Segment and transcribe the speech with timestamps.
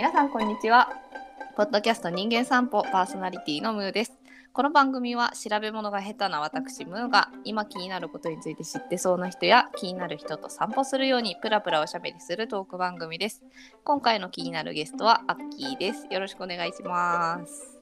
[0.00, 0.88] 皆さんこんにちは。
[1.58, 4.14] ポッドキャスト人間散歩パーソナリティのムーです。
[4.54, 13.42] この番組は調べ物が下手な私ムーが今気になることについて知ってそうな人や気になる人と散歩するようにプラプラおしゃべりするトーク番組です。
[13.84, 16.06] 今回の気になるゲストはアッキーです。
[16.10, 17.78] よろしくお願いします。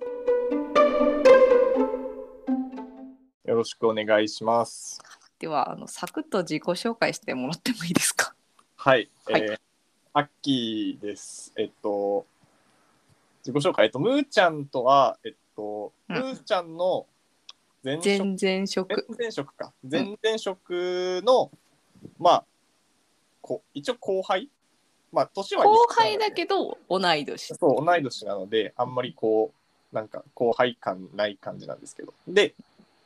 [3.45, 5.01] よろしくお願いします。
[5.39, 8.35] ではあのサクッと自己紹介してもらってもいいですか？
[8.75, 9.43] はい、はい。
[9.43, 9.68] えー
[10.13, 11.53] アッキーです。
[11.57, 12.27] えっと、
[13.45, 16.17] 自己紹介、えっと、ムーちゃんとは、えっと、うん。
[16.17, 17.07] ムーちゃんの
[17.85, 19.07] 前職、全然職。
[19.17, 21.51] 前々職か、前々職の、
[22.19, 22.45] まあ、
[23.41, 24.49] こ一応後輩？
[25.13, 27.55] まあ、年は後輩だけど同い年。
[27.55, 29.53] そう、同い年なので、あんまりこ
[29.93, 32.13] う、なんか後輩感ない感じなんですけど。
[32.27, 32.55] で、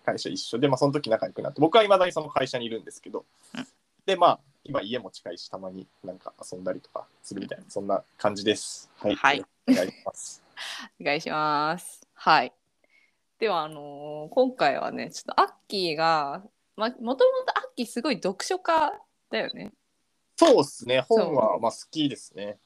[0.05, 0.59] 会社一緒。
[0.59, 3.25] で、まあ、その時仲良くなって、僕はいまだにその会社にいるんですけど、
[3.55, 3.67] うん。
[4.05, 8.89] で、まあ、今家も近いし、たまになんか遊んだりとかするみたいな、そんな感じです。
[8.97, 9.15] はい。
[9.17, 10.43] はいお願いします。
[11.01, 12.07] お願いします。
[12.15, 12.53] はい。
[13.41, 16.45] では、あのー今回はね、ちょっとアッキーが、
[16.77, 18.93] ま、もともとアッキーすごい読書家
[19.31, 19.73] だよね。
[20.37, 22.59] そうですね、本はまあ好きですね。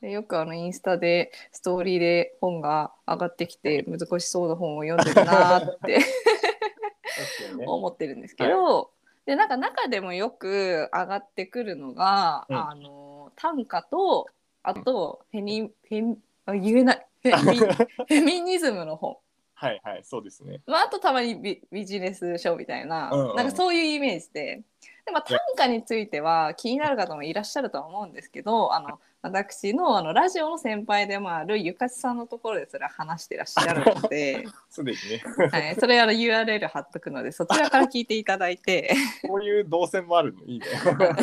[0.00, 5.98] でよくあのインスタでストーリーで本が上がってきて難しそうな本を読んでるなーって
[7.56, 8.90] ね 思ってるんですけど、
[9.26, 14.28] でなんか中でもよく上がってくるのが、うんあの短歌と
[14.62, 16.16] あとフェニフェ
[16.58, 19.18] 言えないフェミ フェミニズムの本。
[19.58, 20.60] はいはい、そうですね。
[20.66, 23.36] まあ、あとたまにビビジネス書みたいな,、うんうん。
[23.36, 24.62] なんかそういうイメージで。
[25.06, 38.94] で、まあ、短歌については気になる方もいらっしゃるとは思うんですけどあの私のあのラジオの先輩でもあるゆかちさんのところでそれは話してらっしゃるので、 すでにね、はい、それあの URL 貼っとくのでそちらから聞いていただいて。
[39.26, 40.44] こういう動線もあるの？
[40.44, 40.66] いいね。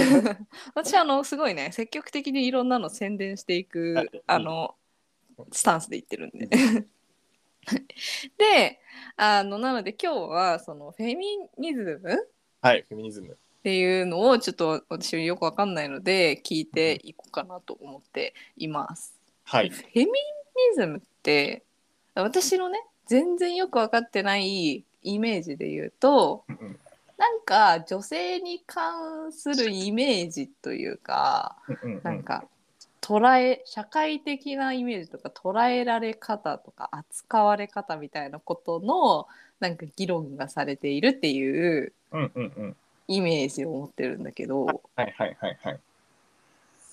[0.76, 4.24] 私あのすごいね積極的にいろんなの宣伝していくはい。
[4.28, 4.76] あの
[5.52, 6.50] スタンスで言ってるんで。
[8.38, 8.80] で
[9.16, 12.30] あのなので今日はそのフェミニズム
[12.62, 13.28] はい、フェミニズム。
[13.30, 19.18] っていうのをちょっと私よくわかんないので聞いていこうかなと思っています。
[19.46, 19.70] はい。
[19.70, 20.12] フェミニ
[20.76, 21.64] ズムって
[22.14, 26.80] 私のね全然よく分かってないイメージで言うとうんうん
[27.16, 32.46] なんか女性に関するイメージというかうんうんなんか
[33.04, 39.28] 捉え社会的なイメージとか捉えられ方とか扱われ方みたいなことの
[39.60, 42.76] なんか議論がされているっていううんうんうん。
[43.10, 44.66] イメージを持ってるんだけど。
[44.66, 45.80] はいはいはいはい。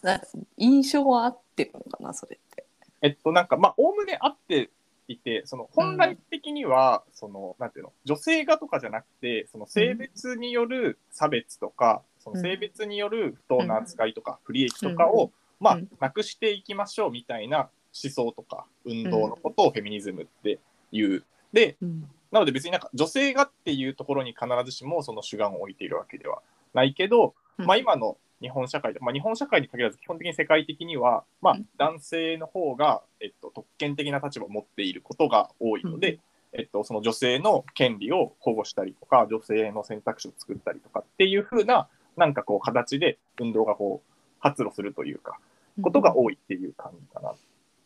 [0.03, 0.21] な
[0.57, 2.65] 印象は合ってるのかなそれって。
[3.03, 4.71] えっと、なんか、まあ、おおむね合って
[5.09, 17.69] いて、その、本来的には、その、なんていうの、女性がとかじゃなくて、その、性別による差別とか、その、性別による不当な扱いとか、不利益とかを、うんまあうん、なくしていきましょうみたいな
[18.03, 20.59] 思想とか、運動のことをフェミニズムって
[20.91, 21.25] いう。
[21.53, 22.09] で、うん。
[22.31, 26.43] なので別になんか女性がっていうところに必ずしもその主眼を置いているわけでは
[26.75, 27.67] ないけど、うん。
[27.67, 36.21] まあ、今の日本社会で、まあ、日本社会に限らず基本的に世界的には、まあうん、男性の方が、えっと、特権的な立場を持っていることが多いので、うん。
[36.53, 45.39] えっと、その女性の権利を保護したりとか女性の選択肢を作ったりとかっていう風ななんかこう形で運動がこう発露するというか
[45.81, 47.35] ことが多いっていう感じかな。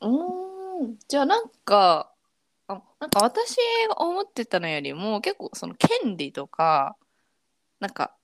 [0.00, 2.12] うーんじゃあなんか
[2.68, 3.56] あなんか私
[3.88, 6.96] が思ってたのよりも結構その権利とか
[7.80, 8.14] なんか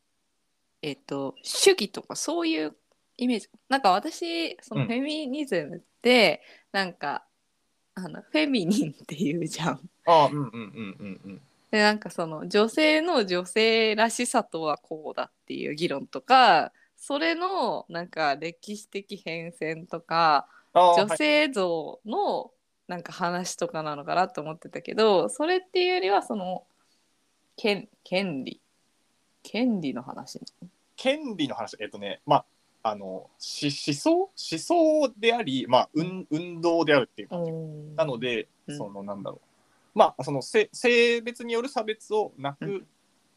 [0.83, 2.75] えっ、と主義とかそういう
[3.19, 6.43] イメージなんか私そのうんフェミニズムって、
[6.73, 7.25] なんか
[7.95, 9.91] あのフェミニンっていうじゃん。
[10.07, 11.41] ああうんうんうんうんうん。
[11.71, 22.53] でなんかその女性の女性らしさとはこうだっていう議論とかそれのなんか歴史的変遷とか女性像の
[22.87, 26.65] なんか話とかなのかなと思ってたけどそれっていうよりはその
[27.57, 28.61] 権権利。
[29.43, 30.39] 権利の話
[30.97, 32.45] 権利の話、えっとね、ま
[32.83, 34.11] あ、あの、し思想？
[34.11, 37.53] 思想であり、まあ、運運動であるっていう感じ。
[37.97, 38.77] なので、うん。
[38.77, 39.99] その、なんだろう。
[39.99, 42.85] まあ、その性、性別による差別をなく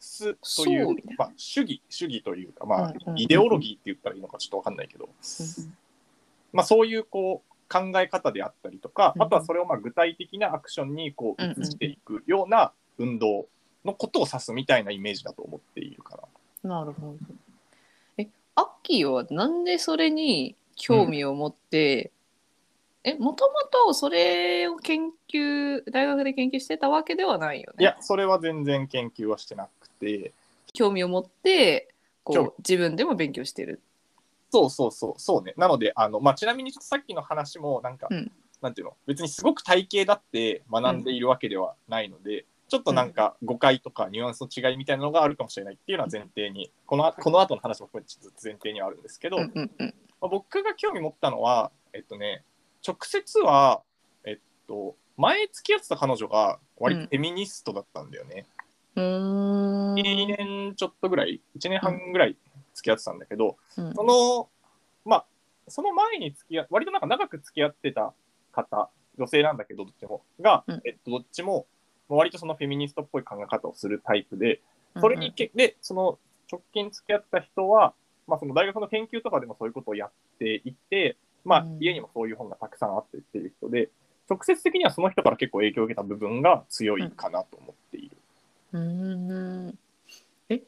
[0.03, 5.09] すという、まあ、主義、主義というか、まあ、うんうんイデオロギーって言ったらいいのかちょっとわかんないけど、
[6.51, 13.47] まあ、そういう、こう、考え方であったりとか、うんあとはそれをまあ具体的なアクションにこううんうん移していくような運動
[13.83, 16.19] のことを指すみたいなイメージだと思っているか
[16.63, 16.79] な。
[16.81, 17.15] なるほど。
[18.17, 22.11] えアッキーはなんでそれに興味を持って、
[23.03, 23.53] えもとも
[23.87, 27.77] とそれを研究大学で研究してたわけではないよね。
[27.79, 30.33] いや、それは全然研究はしてなくて、
[30.73, 31.93] 興味を持って
[32.23, 33.81] こ興う自分でも勉強してる。
[34.51, 35.53] そうそうそうそうね。
[35.57, 38.31] なのであの、まあ、ちなみにちょっとさっきの話もなんか、うん。
[38.61, 38.93] なんていうの？
[39.07, 49.93] 別にすごく体系だって学んでいるわけではないので、ちょっとなんか誤解とかニュアンスの違いみたいなのがあるかもしれないっていうのは前提にこのこの後の話も含めてちょっと前提にはあるんですけど、うんうんうん。
[50.21, 52.43] まあ、僕が興味持ったのはえっとね
[52.87, 53.81] 直接は
[54.23, 58.45] えっと前付き合ってた彼女が割とフェミニストだったんだよね。
[58.57, 58.62] うーん
[58.95, 62.37] 2年ちょっとぐらい1年半ぐらい
[62.73, 63.93] 付き合ってたんだけど、うん。
[63.93, 64.49] その
[65.05, 65.25] まあ
[65.67, 68.13] その前に付き合割となんか長く付き合ってた
[68.51, 70.81] 方女性なんだけどどっちもが、うん。
[70.85, 71.65] えっと、どっちも
[72.09, 74.61] 割とそのフェミニストっぽい考え方をするタイプで
[74.99, 76.19] それにけ、でその
[76.51, 77.93] 直近付き合った人は、
[78.27, 83.89] まあ、その大学の研究とかでもそういうことをやっていて、まあうん、家にもそういう本がたくさんあってっていう人で
[84.29, 88.17] 直接的にはその人から結構影響を受けた部分が強いかなと思っている。
[88.73, 89.79] うーん。
[90.49, 90.57] え？
[90.57, 90.63] フ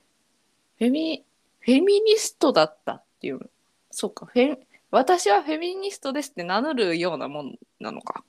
[0.80, 1.24] ェミ
[1.60, 3.40] フェミニストだったっていう。
[3.92, 4.28] そうか。
[4.28, 4.58] フェ
[4.92, 8.24] 私はフェミニストですって名乗るようなもんなのか。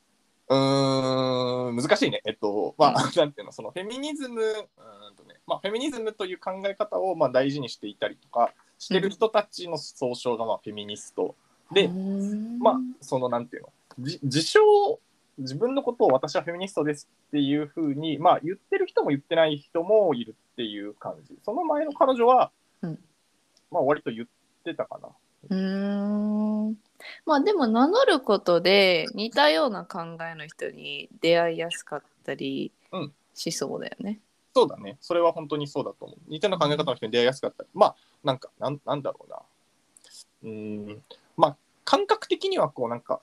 [0.49, 2.23] うーん難しいね。
[2.25, 11.34] えっと、まあ、なんていうの、そのフェミニズム、うーんとね、まあ、フェミニズムという考え方をまあ大事にしていたりとかしてる人たちの総称がまあフェミニスト。
[11.72, 12.58] で、うーん。
[12.58, 14.61] まあ、そのなんていうの、じ自称、
[15.38, 21.37] 自分のことを私はフェミニストですっていうふうに、まあ、言ってる人も言ってない人もいるっていう感じ。
[21.44, 22.50] その前の彼女は、
[22.83, 22.99] うん
[23.71, 24.27] まあ、割と言っ
[24.65, 25.09] てたかな。
[25.49, 26.77] うーん
[27.25, 34.21] まあでも名乗ることで似たような考えの人に出会いやすかったりうんしそうだよね。
[34.55, 34.97] そうだね。
[35.03, 36.19] それは本当にそうだと思う。
[36.29, 37.65] 似たような考え方の人に出会いやすかった。
[37.75, 39.43] まあ、なんか、なんなんだろうな。
[40.44, 41.03] うーん。
[41.37, 43.21] まあ、感覚的には、こう、なんか、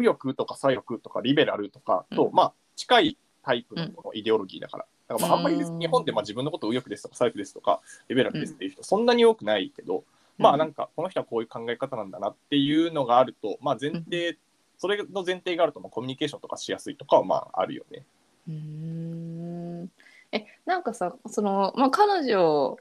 [0.00, 2.34] 右翼とか左翼とかリベラルとかと、うん。
[2.34, 4.86] まあ、近いタイプのこのイデオロギーだから。
[5.08, 10.04] だからまあ、あんまり日本でまあ自分のことを右翼ですとか左翼ですとか、リベラルですっていう人、そんなに多くないけど、
[10.36, 14.38] まあ、なんか、この人はこういう考え方なんだなっていうのがあると、まあ、前提、
[14.76, 18.04] それの前提があると、まあコミュニケーションとかしやすいとかは、まあ、あるよね。
[18.46, 19.90] うーん。
[20.32, 22.76] えなんかさその、まあ、彼女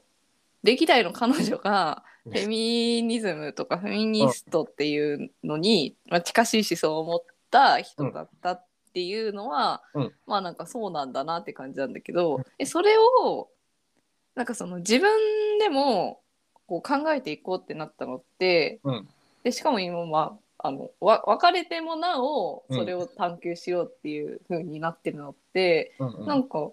[0.63, 7.19] 歴代の彼女がフェミニズムとかフェミニストっていうのに、まあ、近しい思想を持っ
[7.51, 10.13] た人だったっていうのは、うん。
[10.25, 13.50] まあなんかそうなんだなって感じなんだけど、えそれを
[14.35, 15.09] なんかその自分
[15.59, 16.21] でも
[16.68, 19.07] こう考えていこうってなったのって、うん。
[19.44, 26.25] でしかも今まああのわ別れてもなおそれを探求しようっていう風になってるのって、うんうん。
[26.27, 26.71] なんか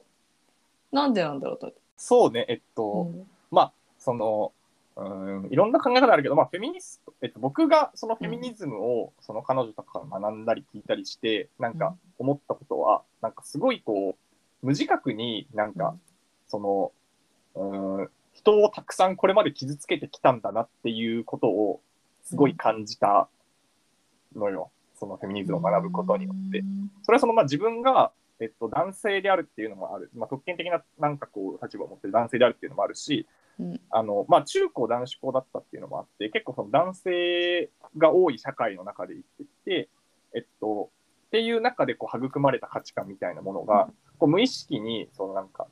[0.94, 1.72] なんでなんだろうと。
[1.96, 3.26] そうね、えっと、うん。
[3.50, 4.52] まあ、その、
[4.96, 15.96] うん、いろんな考え方あるけど、まあ、フェミニスト、えっと、僕がそのフェミニズムを、その彼女とかから学んだり聞いたりして、なんか思ったことは、なんかすごいこう、無自覚になんか、
[16.46, 16.92] その、
[17.56, 21.80] うん、人をたくさんこれまで傷つけてきたんだなっていうことを、
[22.22, 23.28] すごい感じた
[24.36, 24.70] のよ。
[24.94, 26.62] そのフェミニズムを学ぶことによって。
[27.02, 33.43] それはそのまあ自分が、えっと、男性であるっていうのもある、まあ、特権的ななんかこう立場を持ってる男性であるっていうのもあるし、うん
[33.90, 39.88] あのまあ、中高男子校だったっていうのもあって結構その男性が多い社会の中で生きてきて、
[40.34, 40.90] えっと、
[41.26, 45.66] っていう中でこう育まれた価値観みたいなものが、こう無意識にそのなんか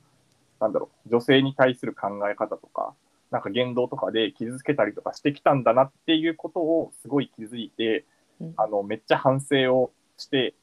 [0.61, 2.93] なんだろう女性に対する考え方とか
[3.31, 8.05] なんか言動とかで傷つけたりとかしてきたんだなっていうことをすごい気づいて、
[8.39, 8.53] うん。
[8.57, 10.53] あのめっちゃ反省をして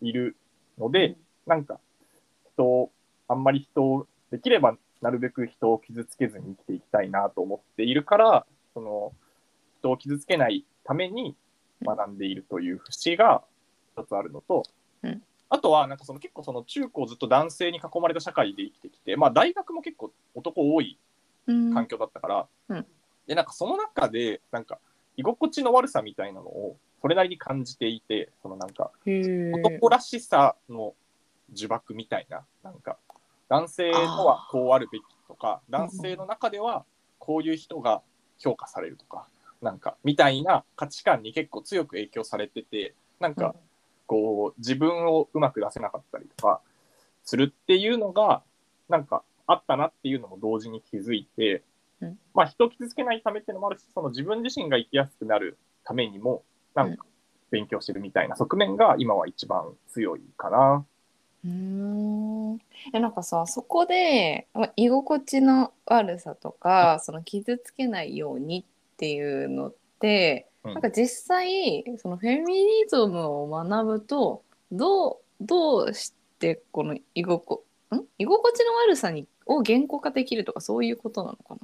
[0.00, 0.36] いる
[0.78, 1.80] ので、なんか
[2.52, 2.92] 人を
[3.26, 9.12] あんまり人をできればなるべく人を傷つけずに生きていきたいなと思っているからその
[9.78, 11.36] 人を傷つけないために
[11.82, 13.42] 学んでいるという節が
[13.96, 14.64] 一つあるのと、
[15.02, 15.22] うん。
[15.50, 20.98] あとはなんかその結構その中高ずっと男性に囲まれた社会で生きてきて、まあ、大学も結構男多い
[21.46, 21.74] うん。
[21.74, 22.86] 環境だったから、うん。
[23.26, 24.78] でなんかその中でなんか
[25.16, 30.94] 居心地の悪さみたいなのをそれなりに感じていてそのなんか男らしさの
[31.54, 32.98] 呪縛みたいななんか
[33.48, 36.84] 男性とはこうあるべきとか男性の中では
[37.18, 38.02] こういう人が
[38.38, 39.26] 評価されるとか
[39.62, 43.54] なんかみたいな価値観に結構強く影響されててなんか
[44.06, 46.60] こう自分をうまく出せなかったりとか
[47.24, 48.42] するっていうのが
[48.88, 51.62] なんかあったなっていうのも同時に気づいて、
[52.00, 52.18] うん。
[52.34, 56.42] まあ人を傷つけないためっていうのもあるしその自分自身が生きやすくなるためにも
[56.74, 57.04] なんか
[57.50, 60.86] 勉強してるみたいな側面が今は一番強いかな。
[61.44, 62.58] うーん。
[62.92, 70.74] えなんかさそこでまあ居心地の悪さとかその傷つけないようにっていうのって、うん。
[70.74, 74.42] なんか実際そのフェミニズムを学ぶと
[74.72, 77.62] どうどうしてこの居心
[77.94, 78.04] ん？
[78.18, 81.60] 居心地の悪さにを言語化できるとかそういうことなのかな？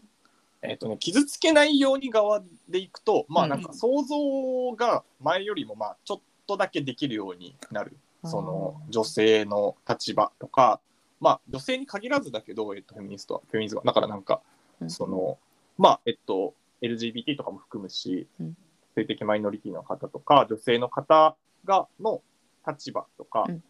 [0.63, 3.51] えっ、とね、傷つけないように側でいくと、まあうん。
[3.51, 7.97] なんか想像が前よりもまあちょっとだけできるようになる。
[8.25, 10.81] その女性の立場とか、
[11.21, 13.85] まあ女性に限らずだけど、えっと、フェミニストは、フェミニズムは。
[13.85, 14.43] だからなんか、
[14.81, 14.91] うん。
[14.91, 15.39] その、
[15.79, 18.57] まあ、えっと、LGBT とかも含むし、うん。
[18.95, 22.23] 性的マイノリティの方とか、女性の方が、の
[22.67, 23.63] 立場とかうん。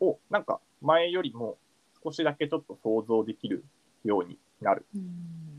[0.00, 1.56] を、なんか前よりも
[2.02, 3.64] 少しだけちょっと想像できる
[4.04, 4.86] ようになる。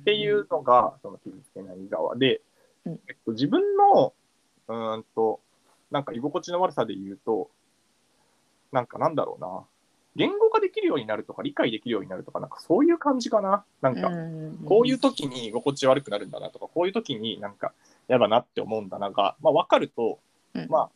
[0.02, 2.16] っていうのが、その傷つけない側。
[2.16, 2.42] で、
[2.86, 3.00] うん。
[3.08, 4.14] えっと、自分の、
[4.68, 5.42] うーんと、
[5.92, 7.50] なんか居心地の悪さで言うと、
[8.72, 9.66] なんかなんだろうな、
[10.18, 13.64] 言語化できるようになるとか、理解できるようになるとか、なんかそういう感じかな。
[13.82, 14.10] なんか、
[14.66, 17.72] こういう時に居心地悪くなるんだなとか、こういう時になんか
[18.10, 20.20] 嫌だなって思うんだなが、まあ分かると、
[20.56, 20.68] うん。
[20.70, 20.90] まあ、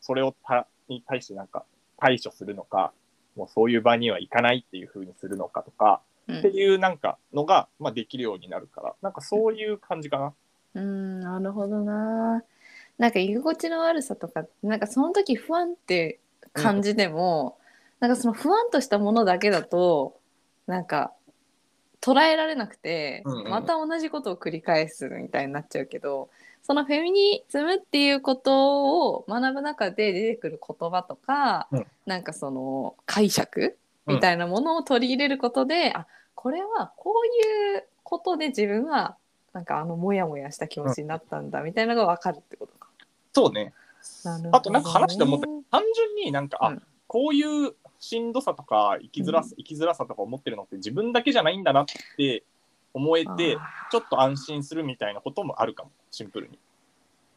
[0.00, 1.64] それをたに対してなんか
[1.98, 2.92] 対処するのか、
[3.36, 6.38] もうそういう場には行かないっていう風にするのかとか、うん。
[6.38, 10.34] っていうなんかのが、まあ、できるようになるから、なんかそういう感じかな。
[10.74, 12.42] うんなるほどな。
[12.98, 16.20] なんか居心地の悪さとかなんかその時不安って
[16.52, 17.58] 感じても、
[18.00, 20.18] なんかその不安としたものだけだと
[20.66, 21.12] なんか
[22.00, 26.30] 捉えられなくて、うんうんまた同じことを繰り返すみたいになっちゃうけど
[26.62, 33.78] そのフェミニズムっていうことを学ぶ中で出てくる言葉とか、うんなんかその解釈
[34.08, 39.16] みたいなものを取り入れることで、あこれはこういうことで自分は
[39.52, 42.88] なんかあのモヤモヤした気持ちになったんだみたいなのが分かるってことか。
[43.32, 43.72] そうね。
[44.52, 45.46] あとなんか話して思った。
[45.46, 46.82] 単純になんか、あうん。
[47.06, 52.42] こういうしんどさとか生きづらさ、生きづらさとか思ってるのって自分だけじゃないんだなって
[52.94, 55.90] 思えてあちょっと安心するみたいなこともあるかも。
[56.10, 56.58] シンプルに。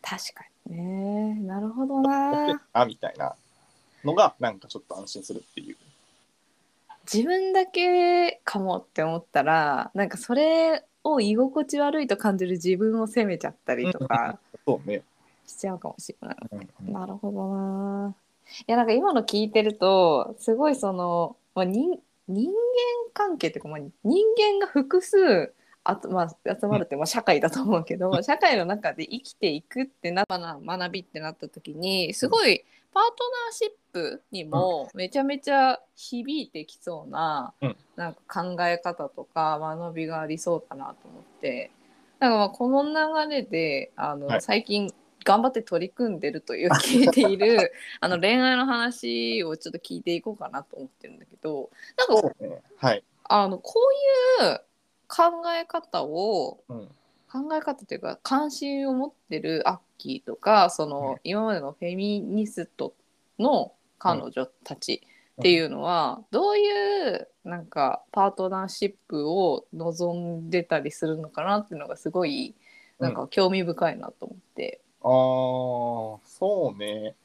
[0.01, 1.35] 確かにね。
[1.41, 2.47] なるほどな。
[2.47, 3.35] るなみたいな
[4.03, 5.77] のがなんかちょっと安心するっていう。
[7.11, 14.39] 自分だけかもって思ったらなんかそれを居心地悪いと感じる自分を責めちゃったりとか。
[14.65, 15.03] そうね。
[15.47, 16.37] しちゃうかもしれない。
[16.51, 16.93] うんうん。
[16.93, 18.15] なるほどな。
[18.59, 22.53] いやなんか今の聞いてるとすごいその、まあ、人人間
[23.13, 25.53] 関係っていうか、まあ、人間が複数
[26.09, 37.75] まあ、集まるって、まあ、社会だと思うけど、社会の中で生きていくってなな学びってなった時にすごいパートナーシップにもめちゃめちゃ響いてきそうな,、うん。
[37.95, 41.69] なんか考え方とか学びがありそうだなと思って。
[42.17, 44.41] なんかまあこの流れであの、はい。
[44.41, 44.91] 最近
[45.25, 51.69] 頑張って取り組んでるという聞いている あの恋愛の話をちょっと聞いていこうかなと思ってるんだけど
[52.07, 52.61] なんかね。
[52.77, 53.03] はい。
[53.23, 53.73] あのこ
[54.39, 54.61] ういう
[55.07, 56.89] 考え方をうん。
[57.27, 62.93] 考え方というか関心を持ってるアッキーとかその、うん今までのフェミニスト
[63.39, 65.01] の彼女たち
[65.39, 72.55] っていうのは、どういうなんかパートナーシップを望んでたりするのかなっていうのがすごい
[72.99, 74.79] なんか興味深いなと思って。
[75.05, 77.15] ああ、そうね。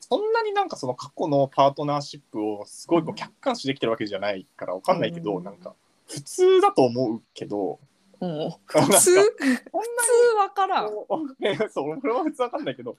[0.00, 5.74] そんなになんかその過去のパートナーシップをすごいこう客観視できてるわけじゃないからわかんないけど、うんなんか
[6.08, 7.78] 普通だと思うけど、
[8.20, 10.88] もう普 普通普通わからん。
[10.88, 12.96] そうねそう俺は普通わかんないけど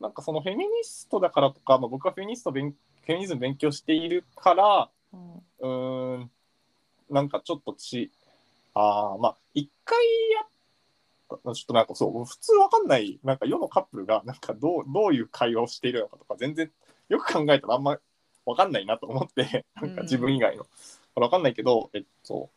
[0.00, 6.30] なんかそのフェミニストだからとか、まあ、僕はフェミニスト勉フェミニズム勉強しているからうんうーん
[7.10, 8.12] なんかちょっとち
[8.74, 9.98] ああまあ一回
[10.30, 16.70] やっょっとなんかそう普通わかんないなんか世のカップルがなんかどうどういう会話をしているのかとか全然
[17.08, 17.98] よく考えたらあんま
[18.46, 20.66] わかんないなと思ってなんか自分以外の、
[21.14, 22.50] わかんないけどえっと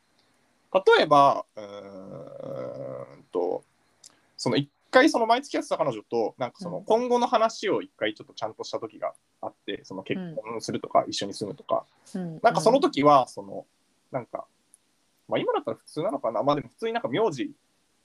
[0.73, 3.63] 例えばうーんと
[4.37, 6.85] その一回その毎月やってた彼女となんかそのうん。
[6.85, 12.39] 今後の話を一回ちょっとちゃんとした時があってその結婚するとか一緒に住むとか、うん。
[12.41, 13.65] なんかその時はその
[14.11, 14.45] なんか、
[15.27, 16.43] まあ、今だったら普通なのかな。
[16.43, 17.51] まあでも普通になんか名字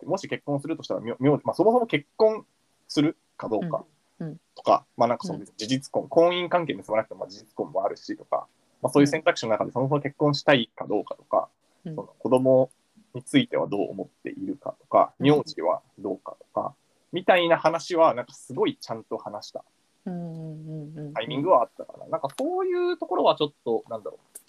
[0.06, 2.44] もし結婚するとしたら字、まあ、そもそも結婚
[2.88, 3.84] するかどうか
[4.18, 4.28] うん。
[4.28, 4.40] うん。
[4.54, 8.46] とか、まあなんかそのうん事実婚、婚姻関係結ばなくてもまあ事実婚もあるしとか、
[8.82, 11.48] まあ、そういう選択肢の中でそもそも結婚したいかどうかとか、
[11.84, 11.94] うん。
[11.94, 12.70] その子供
[13.14, 15.26] についてはどう思っているかとか、うん。
[15.26, 16.74] 名字はどうかとか、
[17.12, 19.64] みたいな話はなんかすごいちゃんと話した
[20.06, 21.12] うんうんうんうん。
[21.12, 22.06] タイミングはあったかな。
[22.06, 24.40] なんかそういうところはちょっと、なんだろう。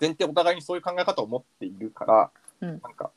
[0.00, 2.80] 前提お互いにそういう考え方を持っているから、うん。
[2.82, 3.10] なんか、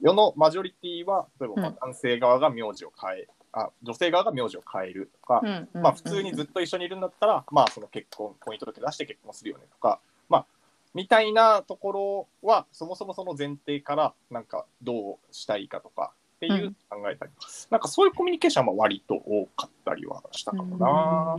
[0.00, 1.76] 世のマジョリティは、例えばまあうん。
[1.76, 10.46] 男性側が名字を変え、あ女性側が名字を変えるとか、うんうんまあ普通にずっと一緒にいるんだったら、まあその結婚、婚姻届出して結婚するよねとか、まあ、
[10.94, 17.32] みたいなところは、そもそもその前提から、なんかどうしたいかとかっていう考えたり、
[17.70, 21.38] なんかそういうコミュニケーションは割と多かったりはしたかもな。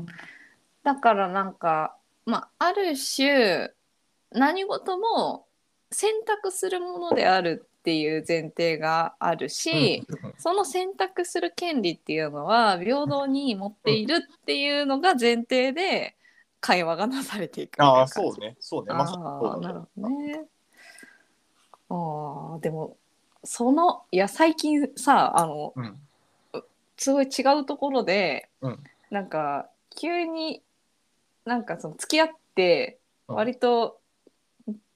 [0.83, 3.71] だからなんかまあある種
[4.31, 5.45] 何事も
[5.91, 10.05] 選択するものであるっっていう前提があるし、
[10.37, 16.17] その選択する権利っていうのは平等に持っているっていうのが前提で
[16.59, 18.57] 会話がなされていくああ、そうね。
[18.59, 18.93] そうね。
[18.93, 19.23] まさに
[19.61, 20.41] なるほどね。
[21.89, 22.97] あーでも
[23.45, 25.97] そのいや最近さあのうん。
[26.97, 28.79] すごい違うところで、うん
[29.11, 30.61] なんか急に
[31.45, 34.01] なんかその付き合ってうん割と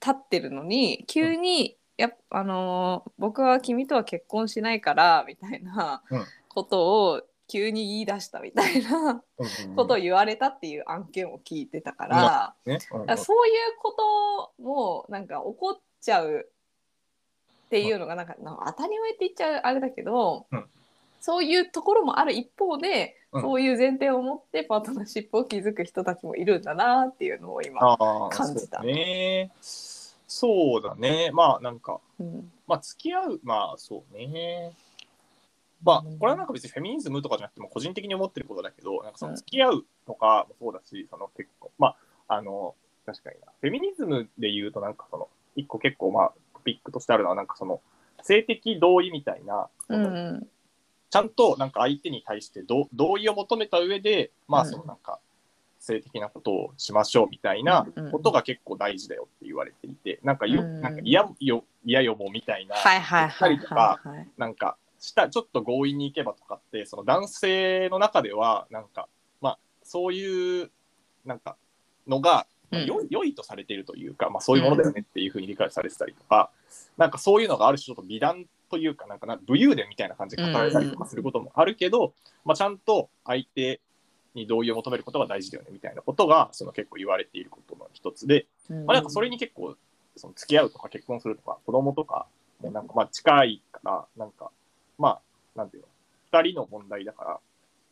[0.02, 12.56] 経ってるのに、急にやっあのー僕は君とは結婚しないからみたいなうんことを急に言い出したみたいなうんことを言われたっていう案件を聞いてたから。
[12.66, 12.80] ね。
[12.92, 16.50] うんそういうこともなんか起こっちゃう
[17.66, 20.66] っていうのがなんかなんか当たり前って言っちゃうあれだけど、うん
[21.24, 27.80] そういうところもある一方で、うんそういう前提を持ってパートナーシップを築く人たちもいるんだなっていうのを今、
[28.30, 29.52] 感じたそうね。
[30.34, 31.30] そうだね。
[31.34, 34.72] まあなんか、うんまあ付き合う、まあそうね。
[35.84, 41.96] まあこれはなんか別にフェミニズムとかじゃなくても個人的に思ってることだけど、なんかその付き合うとかもそうだし、その結構、ま
[42.30, 43.48] ああの、確かにな。
[43.60, 47.82] フェミニズムで言うとなんかその、一個結構まあトピックとしてあるのはなんかその、
[48.22, 50.48] 性的同意みたいな、そのうん
[51.10, 55.20] ちゃんとなんか相手に対してど同意を求めた上で、まあうんそのなんか
[55.82, 60.82] 性的なことをしましょうみたいなことが結構大事だよって言われていて、なんかよ、うん。
[60.82, 64.00] なんか嫌よ、嫌よもみたいな、はいはいはいとか
[64.38, 69.10] なんかした、ちょっと強引に行けばとかって、その男性の中では、なんか、
[69.42, 70.72] まあそういう、
[71.26, 71.58] なんか、
[72.08, 76.52] のが、良い良いとされているというか、まあそういうものだよねっていうふうに理解されてたりとか、
[76.98, 82.14] なんかそういうのがある種ちょっと美談というか、なんかな武勇伝みたいな感じで語られたりとかすることもあるけど、
[82.46, 83.82] まあちゃんと相手
[84.36, 88.86] に同意を求めることが大事だよねみたいなことが、その結構言われていることの一つで、うん。
[88.86, 89.76] まあなんかそれに結構、
[90.16, 92.28] その付き合うとか結婚するとか、子供とか
[92.62, 94.52] もなんかまあ近いから、なんか、
[94.98, 95.22] まあ、
[95.56, 95.88] なんていうの、
[96.32, 97.40] 二人の問題だから、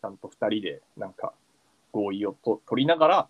[0.02, 1.34] ちゃんと二人でなんか
[1.92, 3.28] 合意をと取りながら、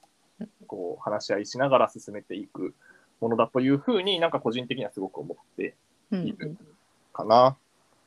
[0.67, 2.73] こう話し合いしながら進めていく
[3.19, 5.75] ものだというふうになんか個人的にはすごく思って
[6.11, 6.57] うんいる
[7.13, 7.57] かな。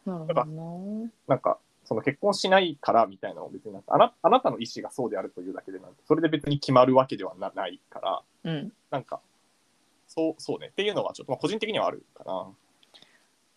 [0.06, 1.58] なるほどななんか、
[1.92, 9.20] その結婚しないからみたいなのを別にあなあなたの意思がそうであるというだけでなんかそれで別に決まるわけではなないから、うんなんか、
[10.08, 10.68] そう、そうね。
[10.68, 12.48] っていうのはちょっと、まあ、個人的にはあるかな。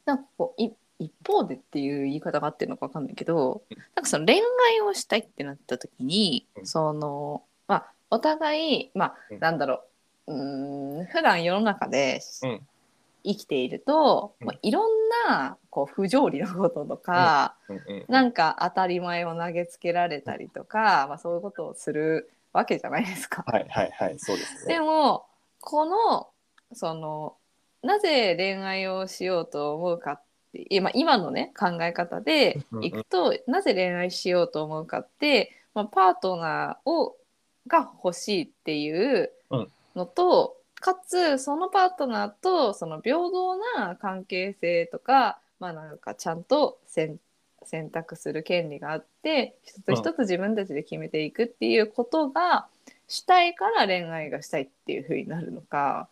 [0.06, 3.78] なんかこうい一方でっていう言い方があってるのかわかんないけど、うん。
[3.95, 6.65] なんかその恋愛をしたいってなった時に、うん。
[6.65, 9.39] そのまあお互いまあ、うん。
[9.39, 9.84] なんだろ
[10.28, 10.34] う。
[10.34, 12.62] うーん普段世の中でうん
[13.26, 14.92] 生きていると、うんまあ、いろん
[15.28, 18.06] なこう不条理なこととか、うんうん。
[18.08, 23.44] なんか当たり前を投げつけられたりとか、まあ、そういうことをするわけじゃないですか。
[23.48, 24.80] はいはいはい、そうですでね。
[24.80, 25.26] も
[25.60, 26.30] この
[26.74, 27.36] その
[27.84, 30.22] なぜ恋愛をしようと思うかっ
[30.54, 37.18] て今今のね考え方でいくと、なぜ恋愛しようと思うかって、まあ、パートナーを
[37.68, 39.32] が欲しいっていう
[39.96, 47.19] のと、かつそのパートナーとその平等な関係性とか,、まあ、なんかちゃんと選
[47.63, 52.67] 選択する権利があって一つ一つ自分たちで決めていくっていうことが
[53.08, 56.08] したいから恋愛がしたいっていう風になるのか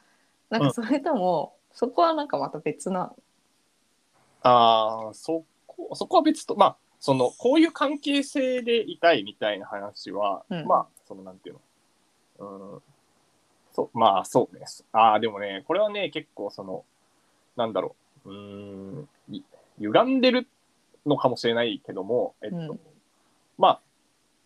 [0.49, 3.12] なんかそれとも、そこはなんかまた別な？
[4.43, 10.65] ああ、そこ、そこは別と、まあ、その、こういう関係性でいたいみたいな話は、うん。
[10.67, 11.55] まあ、その、なんていう
[12.39, 12.81] の、うん、
[13.73, 14.65] そう、まあ、そうね。
[14.91, 16.86] ああ、でもね、これはね、結構、その、
[17.55, 19.43] なんだろう、うーん、い
[19.79, 20.47] 歪んでる
[21.05, 22.79] のかもしれないけども、えっと、うん。
[23.57, 23.81] まあ、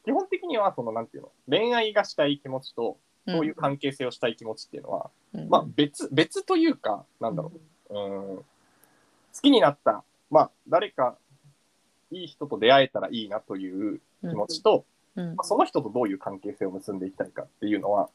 [0.05, 5.49] 基本的には、その、なんていうの、恋愛がしたい気持ちと、そういう関係性をしたい気持ちっていうのは、うん。
[5.49, 7.51] まあ、別、別というか、なんだろ
[7.89, 8.37] う、うん。
[8.37, 8.45] 好
[9.41, 11.17] きになった、まあ、誰か
[12.11, 14.85] いい人と出会えたらいいなという気持ちと、
[15.15, 15.35] うん。
[15.35, 18.09] まあ、その人とどういう関係性を結んでいきたいかっていうのは、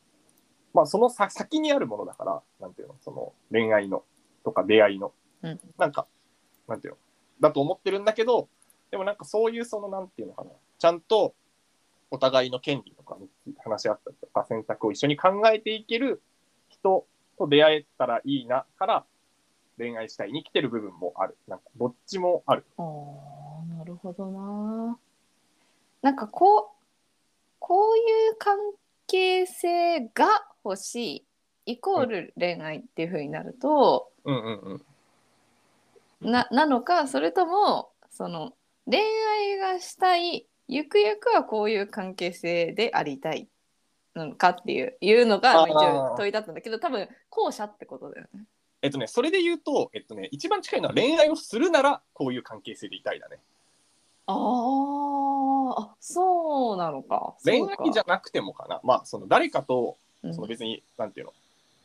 [0.75, 4.05] まあ、そのさ先にあるものだから、なんていうの、その恋愛の
[4.45, 6.07] とか出会いの、うんなんか、
[6.69, 6.99] なんていうの、
[7.41, 8.49] だと思ってるんだけど、
[8.91, 11.35] でもなんかそういうその、なんていうのかな、ちゃんと
[12.11, 16.23] お互いの権利とかに話し合ったりとか、選択を一緒に考えていける
[16.69, 17.07] 人
[17.39, 19.05] と出会えたらいいなから、
[19.79, 21.37] 恋愛したいに来てる部分もある。
[21.49, 22.65] なんかどっちもある。
[22.77, 24.99] あーなるほどな。
[26.03, 26.83] なんかこう
[27.59, 28.59] こういう関
[29.07, 30.27] 係性が
[30.65, 34.83] 欲しいイコール恋愛っていう風になると、うんうん
[36.21, 36.31] うん。
[36.31, 38.53] ななのかそれともその
[38.87, 43.49] 恋愛がしたいゆくゆくはこういう関係性でありたい
[44.15, 48.45] のかっていういうのが一応問いだったんだけど多分後者ってことだよね。
[48.83, 53.39] えっとね、それで言うと、えっとね、一番近いのは恋愛をするならこういう関係性でいたいだね。
[54.27, 55.42] あー
[55.79, 57.35] あそうなのか。
[57.45, 58.81] 恋愛じゃゃ、なくてもかな。
[58.83, 60.35] まあ、その誰かと、うん。
[60.35, 61.33] その別に、なんていうの、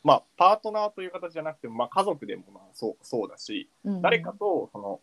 [0.03, 4.01] まあ、パートナーという形じゃなくても、まあ、家族でもまあそうそうだし、うん。
[4.01, 4.99] 誰かと、その、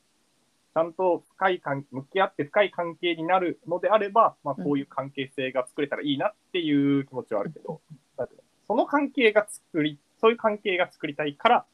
[0.74, 7.80] ちゃんと深い関向き合って深い関係になるのであれば、まあ、こういう関係性が作れたらいいなっていう気持ちはあるけど、
[8.18, 8.28] うの
[8.66, 11.64] その関係が作り、そういう関係が作りたいから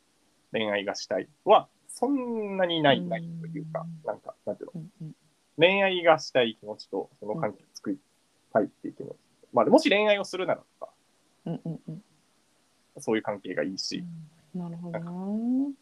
[0.52, 5.14] 恋愛がしたいは、そんなにない、ないというか、なんか、なんていうの、うんうん
[5.58, 7.98] 恋愛がしたい気持ちと、その関係を作り
[8.52, 9.16] たいっていう気持ち。
[9.52, 10.92] まあ、もし恋愛をするならとか、
[11.46, 12.02] うんうんうん
[12.98, 14.04] そういう関係がいいし、
[14.54, 15.10] なるほどな。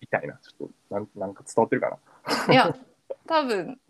[0.00, 1.98] みたいな、ちょっと、なんなんか伝わってるか
[2.50, 2.76] いや、
[3.26, 3.80] 多分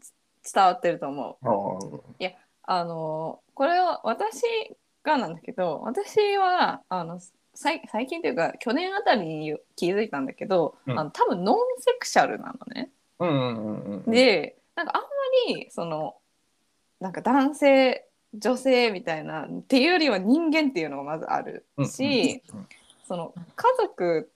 [0.54, 1.44] 伝わってると思う。
[1.44, 1.52] な。
[1.52, 2.34] うん
[2.70, 4.42] あのこれは私
[5.02, 7.18] がなんだけど、私はあの
[7.54, 12.90] 最最近というか去年あたりに気づいたんだけど、うんあの多分ノンセクシャルなのね。
[13.20, 14.10] うんうんうんうん。
[14.10, 15.08] で、なんかあんま
[15.54, 16.14] りその
[17.00, 22.66] なんか男性女性みたいなっていうよりは人間っていうのがまずあるし、うんうん
[23.08, 24.30] その家族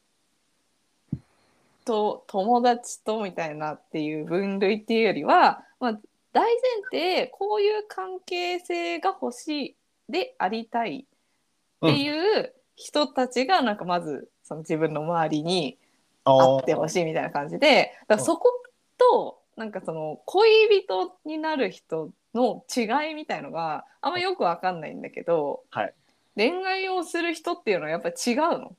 [1.84, 6.00] と友達とみたいなっていう分類っていうよりは、まあ、
[6.32, 6.42] 大
[6.90, 9.76] 前提こういう関係性が欲しい
[10.08, 15.76] でありたいっていう人たちがなんかまずその自分の周りに
[16.24, 16.88] あってほい。
[16.88, 18.50] しいみたいな感じでだからそこ
[18.96, 25.94] となんかその恋人になる人の違いみたいのがあんまよくわかんないんだけど、はい
[26.34, 28.74] 恋愛をする人っていうのはやっぱり違うの？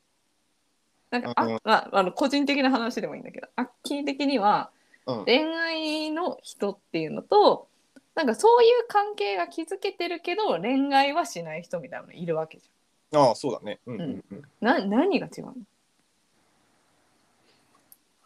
[1.12, 4.72] なんかあ、うんまあ、あの個人的な話でもいいんだけどアッキー的には
[5.06, 7.68] うん恋愛の人っていうのと
[8.16, 12.70] なんかそういう関係が築けてるけど恋愛はしない人みたいなのいるわけじ
[13.16, 13.80] ああ、そうだね。
[13.86, 14.68] うんうんうん。
[14.68, 14.90] ゃん。
[14.90, 15.54] な何が違うの？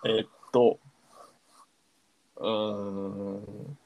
[0.05, 0.79] えーっと、
[2.37, 3.77] うーん。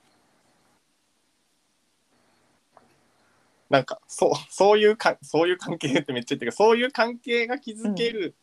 [3.69, 8.35] なんか、そう、そういうか、そういう関係ってめっちゃ言ってるけど、そういう関係が築ける、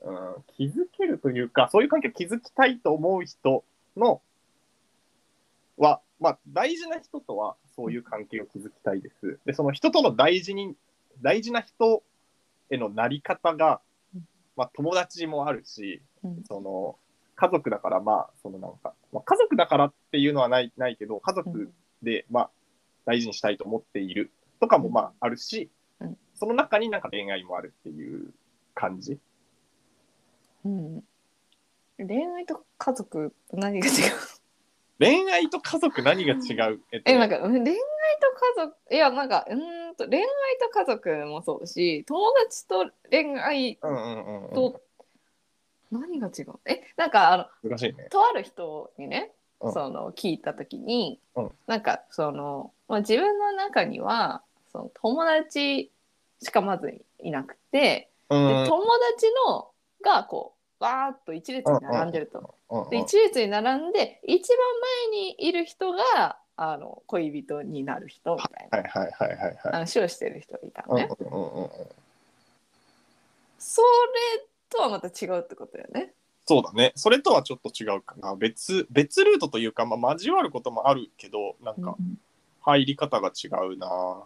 [0.00, 3.64] うん、築けるというか、そういう関係を築きたいと思う人
[3.96, 4.22] の、
[5.76, 9.38] は、まあ、大事な人とは、そういう関係を築きたいです。
[9.44, 10.74] で、その人との大事に、
[11.20, 12.02] 大事な人
[12.70, 13.82] へのなり方が
[14.14, 16.96] うん、まあ、友達もあるし、うんその
[17.36, 21.70] 家族だからまあそのなんか、まあ、家族だからっていうのはないないけど家族
[22.02, 22.50] でまあ
[23.04, 25.70] 大事にしたいと思っているとかもまああるし、
[26.00, 26.18] うん。
[26.34, 28.32] その中になんか恋愛もあるっていう
[28.74, 29.18] 感じ。
[30.64, 31.04] うん、
[31.98, 33.92] 恋愛と家族と何が違う？
[34.98, 36.36] 恋愛と家族何が違
[36.72, 36.80] う？
[36.90, 37.16] えっとね。
[37.16, 37.80] えなんかうん恋愛と
[38.56, 40.26] 家族いやなんかうーんと恋愛
[40.60, 44.54] と家族もそうだし友達と恋愛うんうんうんうん。
[44.54, 44.82] と
[45.90, 46.54] 何が違う？
[46.66, 48.08] えなんかあの難しいね。
[48.10, 49.72] とある人にね、うん。
[49.72, 51.50] その聞いた時に、うん。
[51.66, 55.90] なんかその、まあ、自分の中にはその友達
[56.42, 58.46] しかまずいなくて、うん。
[58.46, 58.82] うんで友
[59.14, 59.68] 達の
[60.04, 62.54] がこうわーっと一列に並んでると。
[62.70, 64.58] うんで一列に並んで一番
[65.10, 68.78] 前にいる人があの恋人になる人みたいな。
[68.78, 69.56] はいはいはいはいはい。
[69.72, 71.08] 話をしてる人がいたのうんね。
[71.20, 71.70] うんうんうん。
[73.58, 76.12] それとはまた違うってことだよね。
[76.48, 82.18] そうだねそれとはちょっと違うかな別別ルートというか、まあ、交わることもあるけどなんかうん
[82.60, 84.24] 入り方が違うな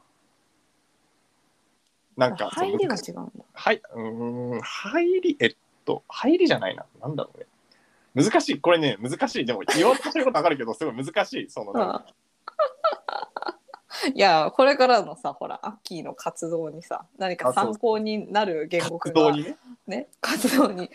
[2.16, 3.31] なんか入りが違うんだ。
[3.53, 6.85] はい、うーん、入り、えっと、入りじゃないな。
[7.00, 7.46] なんだろうね。
[8.14, 8.61] 難しい。
[8.61, 9.44] これね、難しい。
[9.46, 11.48] でも、言おうとしてることわかるけど、すごい難しい。
[11.48, 12.07] その、なんか
[14.14, 19.57] いやこれからのさほらアッキーの活動にさ何か参考になる言語化が活動にね。
[19.87, 20.90] ね活動に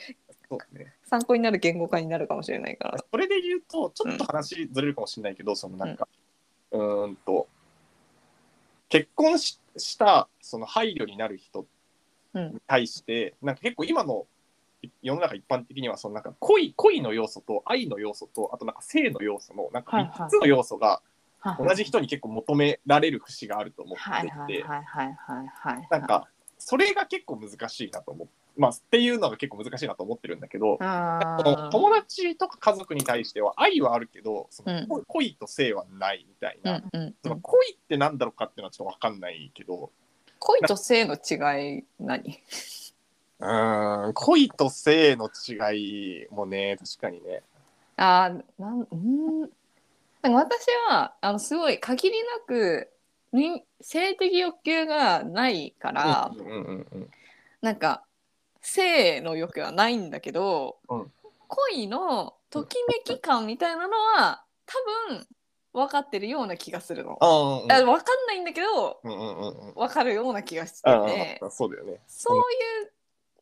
[0.49, 0.93] そうね。
[1.05, 2.97] 参考になる言語化になるかもしれないから。
[3.12, 6.08] それで言うと、ちょっと話ずれるかもしれないけど、そのなんか、
[6.71, 7.47] うーんと、
[8.89, 11.65] 結婚しした、その配慮になる人
[12.34, 14.25] うんに対して、なんか結構今の
[15.01, 21.14] 世の中一般的には、そのなんか恋、恋の要素と愛の要素と、あとなんか性の要素の、なんかはいはい3つの要素がはい
[21.60, 25.88] 同じ人に結構求められる節があると思はいっていて、はいはいはいはいはい。
[25.91, 26.27] なんか、
[26.58, 28.29] それが結構難しいなと思う。
[28.58, 36.77] まあ、っていうのが結構難しいなと思ってるんだけど、友達とか家族に対しては愛はあるけど、そのうん恋恋と性はないみたいな。
[36.93, 39.91] うんうんその恋ってなんだろうかっていうのはちょっとわかんないけど、
[40.39, 42.39] 恋と性の違い何？
[43.39, 47.43] うーん、恋と性の違いもね、確かにね。
[47.97, 49.49] あーなんうん？
[50.30, 52.90] なんか私はあのすごい限りなく
[53.32, 57.10] に性的欲求がないから、うんうんうんうん
[57.62, 58.04] なんか
[58.62, 61.12] 性の欲はないんだけど、うん
[61.48, 64.74] 恋のときめき感みたいなのは多
[65.10, 65.28] 分
[65.74, 67.18] 分かってるような気がするの。
[67.22, 69.74] ああ、うんあ分かんないんだけどうんうんうんうん。
[69.76, 72.02] 分かるような気がしてあてあ、そうだよね。
[72.08, 72.92] そういう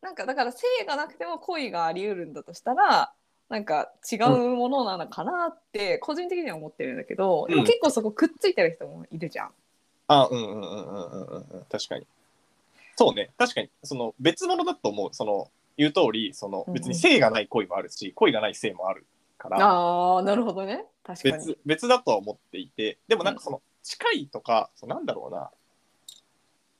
[0.02, 3.14] なんかだから性がなくても恋があり得るんだとしたら
[3.48, 9.50] なんか違うものなのかなって個人的には思ってるんだけど、でも結構そこくっついてる人もいるじゃん。
[10.08, 11.26] あうんうんうんうんうん。
[11.26, 12.06] うんうん確かに。
[12.96, 13.30] そうね。
[13.36, 13.70] 確かに。
[13.82, 15.08] その別物だと思う。
[15.12, 19.04] その言う通りその別に性がない恋もあるし、恋がない性もある
[19.38, 19.58] から。
[19.64, 20.86] ああなるほどね。
[21.04, 21.34] 確かに。
[21.34, 21.58] 別。
[21.66, 22.98] 別だとは思っていて。
[23.08, 25.50] でもなんかその近いとか、そうなんだろうな。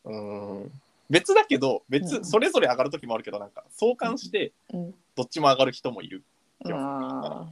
[0.05, 0.73] うーん。
[1.11, 4.95] 別だけど別、うんそれぞれ上がる時もあるけどなんか相関してうん。
[5.17, 6.23] どっちも上がる人もいる、
[6.71, 7.47] あ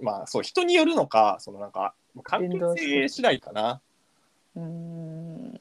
[0.00, 3.80] まあそう人によるのかそのなんか関係性次第かな。
[4.56, 5.60] ーうーん。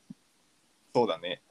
[0.93, 1.41] そうだね。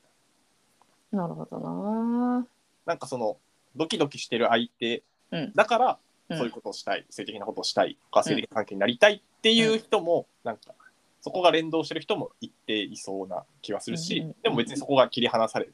[1.10, 2.46] なるほどな。
[2.86, 3.38] なんかその
[3.74, 5.02] ドキドキしてる相手。
[5.30, 5.52] うん。
[5.54, 6.38] だからうん。
[6.38, 10.74] そういうことをしたい、性的なことをしたいとか性的な関係になりたいっていう人も、なんか
[11.22, 14.34] そこが連動してる人も一定いそうな気はするし、うんうん。
[14.42, 15.68] でも別にそこが切り離され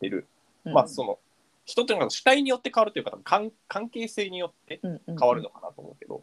[0.00, 0.26] てる、
[0.64, 0.72] うん。
[0.72, 1.18] まあその
[1.66, 6.22] 人というのが主体によって変わるというか関関係性によってうんうん変わるのかなと思うけど、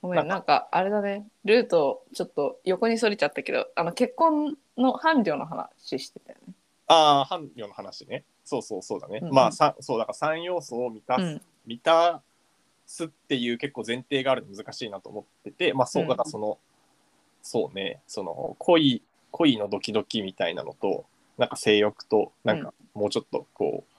[0.00, 0.68] ごめんなんか。
[0.70, 1.26] あれだね。
[1.44, 6.54] ルートちょっと横にそれちゃったけどあの結婚の伴侶の話してたよね。
[6.86, 8.24] ああ伴侶の話ね。
[8.44, 9.34] そうそうそうだね、うんうん。
[9.34, 11.42] まあさそうだから3要素を満たす、うん。
[11.66, 12.22] 満た
[12.86, 16.08] すっていう結構前提があるの難しいなと思っててまあそううん。
[16.08, 16.58] だからその、
[17.42, 18.00] そうね。
[18.06, 21.06] その恋恋のドキドキみたいなのと
[21.38, 23.97] なんか性欲となんかもうちょっとこう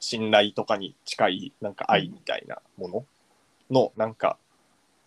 [0.00, 3.06] 信頼とかに近いなんか愛みたいなもの
[3.70, 4.38] のなんか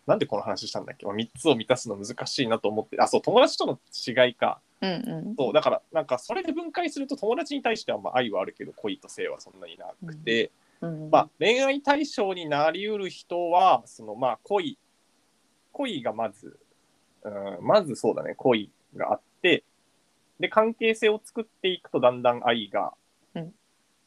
[0.06, 2.98] なんでこの話したんだっけ、まあ、3つを満たすの難しいなと思って。
[3.00, 4.60] あそう友達との違いか。
[4.82, 5.36] うんうん。
[5.38, 10.52] そうだからなんかそれで分解すると友達に対してはまあ愛はあるけど恋と性はそんなになくて、
[10.82, 14.78] うんまあ、恋愛対象になりうる人はそのまあ恋
[15.72, 16.60] 恋がまず、
[17.24, 18.36] うん、まずそうだね。
[18.36, 19.64] 恋があって。
[20.40, 22.90] で関係性を作っていくとだんだん愛がうん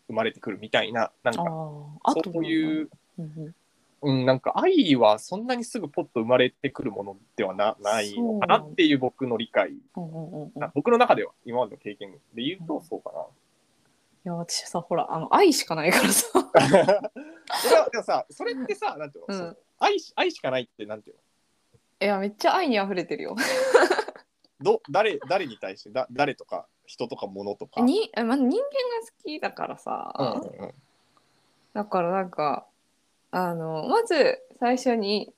[0.09, 3.55] 生まれてくるみたいな、なんかそういう、うん
[4.03, 10.01] うん、なんか愛はそんなにすぐポッと生まれてくるものではなないのかなっていう僕の理解、う。
[10.01, 13.21] んうんうん僕の中では今までの経験で言うとそうかな。
[13.21, 13.25] い
[14.25, 16.29] や私さほらあの愛しかないからさ。
[16.33, 19.57] それはでもさそれってさなんていうの、うん。
[19.79, 22.07] 愛し愛しかないってなんていうの？
[22.07, 23.35] いやめっちゃ愛に溢れてるよ。
[24.61, 27.81] ど誰誰に対してだ誰とか人とか物とか。
[27.81, 28.63] に、あまあ、人間が好
[29.25, 30.75] きだからさ、うんうんうん。
[31.75, 32.67] だからなんか
[33.31, 35.31] あのまず最初に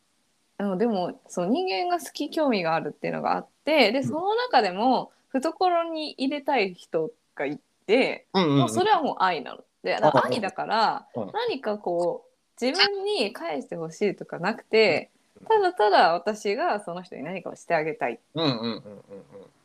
[0.57, 8.59] あのでもその人間が好き興味があるっていうのがあってでその中でも懐に入れたい人がいて、うんうんうん。
[8.61, 9.65] もうそれはもう愛なの。
[9.83, 11.31] で愛だからうん。
[11.33, 15.11] 何かこう自分に返してほしいとかなくて
[15.49, 18.15] ただただ私がその人に何かをしてあげたい。
[18.15, 18.83] っうんうんうんうん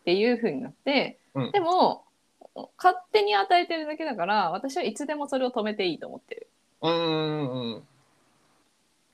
[0.04, 1.52] ていう風になってうん。
[1.52, 2.04] でも
[2.78, 6.48] 勝手に与えてるだけだから私はいつでもそれを止めていいと思ってる。
[6.82, 7.84] うんうんうん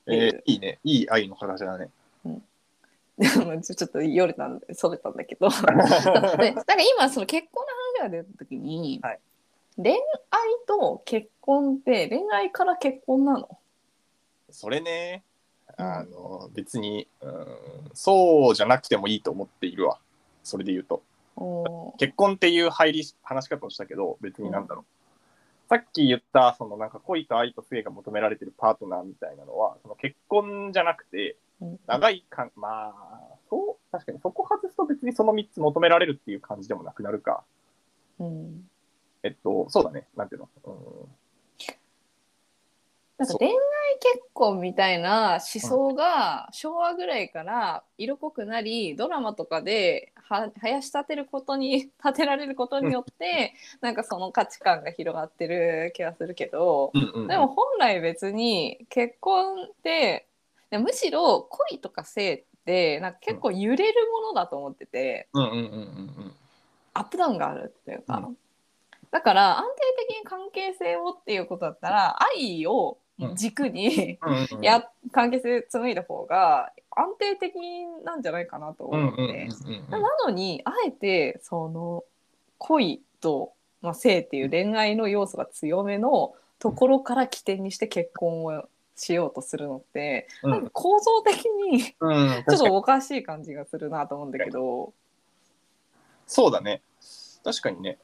[0.08, 0.80] えーいいね。
[0.84, 1.90] いい愛の形だね。
[3.18, 5.50] でもちょっとよれたんでそれたんだけど。
[6.38, 7.66] でなんか今その結婚
[8.00, 9.20] の話が出た時に、はい。
[9.78, 10.00] 恋愛
[10.68, 13.58] と結婚って恋愛から結婚なの？
[14.50, 15.24] それね。
[15.78, 15.86] うん。
[15.86, 20.00] あの別にうんそうじゃなくてもいいと思っているわ
[20.44, 21.04] それで言うと。
[21.98, 24.86] 結婚っていう入り話し方をしたけど別になんだろう、
[25.70, 31.80] さっき言ったそのなんか恋と愛と性が求められてるパートナーみたいなのはその結婚じゃなくてうん。
[31.88, 37.44] 長いかんまあそう確かにそこ外すと別にその3つ求められるっていう感じでもなくなるか。
[38.20, 38.70] うん。
[39.24, 40.08] えっとそうだね。
[40.16, 40.74] なんていうの、うん、
[43.20, 43.54] なんか恋愛
[44.00, 57.28] 結婚みたいな思想が昭和ぐらいから色濃くなりドラマとかでは生やし立てることに立てられることによってなんかその価値観が広がってる気がするけどうんうんうん。
[57.28, 60.26] でも本来別に結婚って
[60.70, 66.34] でむしろ恋とか性ってなんか結構揺れるものだと思っててうんうんうんうん
[66.94, 68.36] アップダウンがあるっていうか、う
[69.12, 72.98] だから安定的に関係性をっていうことだったら愛を
[73.36, 74.64] 軸に、うんうんうん。
[74.64, 77.54] や関係性紡いだ方が安定的
[78.06, 79.90] なんじゃないかなとうんうん思って、うんうん。
[79.90, 82.04] なのにあえてその
[82.58, 88.64] 恋と、まあ、性っていう恋愛の要素が強めのところから起点にして結婚を
[88.96, 90.52] しようとするのって、うん。
[90.52, 94.94] なんか構造的にうんちょっとおかしい感じがするなと思うんだけど。
[96.28, 96.82] そうだね。
[97.44, 97.98] 確かにね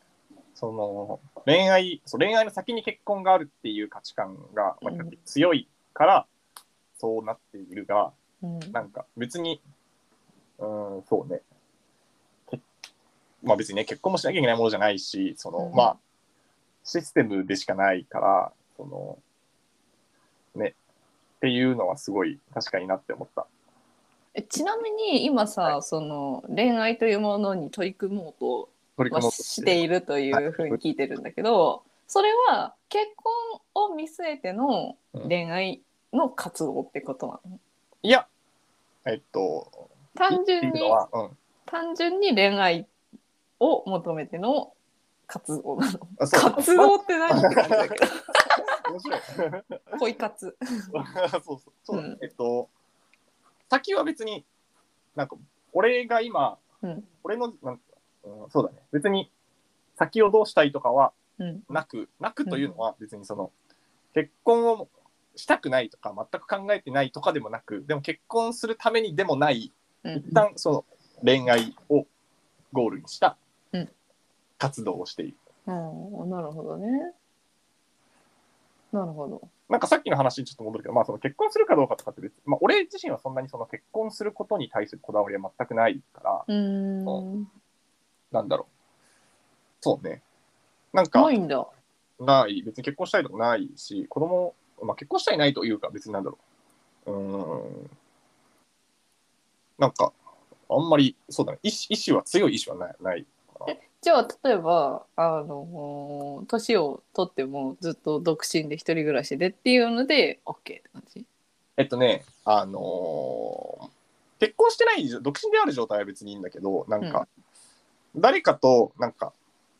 [0.65, 6.25] その恋愛そう恋愛の先に結婚があるっていう価値観がまあうん強いから
[6.97, 8.59] そうなっているが、うん。
[8.71, 9.61] なんか別に
[10.57, 11.41] うんそうね。
[12.49, 12.59] け
[13.43, 15.75] まあ別にね結婚もしなきゃいけないものじゃないしその、うん。
[15.75, 15.97] まあ
[16.83, 19.19] システムでしかないからその
[20.55, 20.73] ね
[21.37, 23.45] っていうのはすごい確かになって思った。
[24.33, 28.67] えちなみに今さ、その恋愛というものに取り組もうとは
[29.31, 33.33] しているというふうに聞いてるんだけど、それは結婚
[33.89, 35.81] を見据えての恋愛
[36.13, 37.59] の活動ってことなの、
[38.03, 38.27] いや
[39.05, 42.87] えっと単純にうん、単純に恋愛
[43.59, 44.73] を求めての
[45.27, 45.99] 活動なの？
[46.19, 48.11] 活動って何って感じだけど。
[48.91, 49.19] 面白い。
[49.99, 50.57] 恋活。
[51.31, 51.59] そうそう。
[51.83, 52.17] そう、うん。
[52.21, 52.69] えっと
[53.69, 54.45] 先は別に
[55.15, 55.35] なんか
[55.73, 57.07] 俺が今うん。
[57.23, 57.83] 俺のなんか、
[58.25, 58.79] うん、そうだね。
[58.91, 59.31] 別に
[59.95, 61.63] 先をどうしたいとかはうん。
[61.69, 63.51] なくなくというのは別にその、
[64.13, 64.87] 結婚を
[65.35, 70.15] したくないとか全く考えてないとかでもなくでも結婚するためにでもないうん。
[70.17, 70.85] 一旦その
[71.23, 72.05] 恋愛を
[72.71, 73.37] ゴールにした
[73.73, 73.89] うん。
[74.57, 75.37] 活動をしている。
[75.67, 77.13] うんなるほどね。
[78.91, 79.49] なるほど。
[79.67, 87.47] なんかさっきの話にちょっと戻るけど、まあ、その結婚するかどうかとかって別に、まあ、俺自身はそんなにその結婚することに対するこだわりは全くないから、うーん
[88.35, 88.73] なんだろう。
[89.81, 90.21] そうね。
[90.93, 91.67] なんかな、いんだ
[92.19, 96.37] ない、別に結婚したいとかないし、子供、まあ結婚したいないというか、別になんだろ
[97.07, 97.11] う。
[97.11, 97.89] うーん。
[99.79, 100.13] なんか、
[100.69, 101.59] あんまり、そうだね。
[101.63, 102.95] 意思意思は、強い意思はない。
[103.01, 103.25] ない
[104.01, 111.25] じゃあ例えばあの年を取ってもずっと独身で一人暮らしでっていうので OK って感じ？
[111.75, 113.89] えっとね、あのー
[114.37, 117.27] 結婚してない、独身である状態は別にいいんだけど、なんか、
[118.15, 119.33] 誰かと、なんか、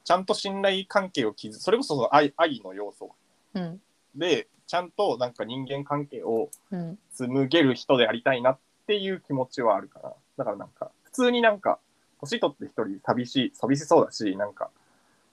[0.04, 3.12] ちゃんと信頼関係を築それこそその愛愛の要素。
[3.54, 3.82] うん。
[4.16, 7.00] で、ちゃんとなんか人間関係をうん。
[7.14, 10.14] 紡げる人でありたいなっていう気持ちはあるかな。
[10.38, 11.80] だからなんか、普通になんか、
[12.20, 14.70] 年取って一人寂しい、寂しそうだし、なんか、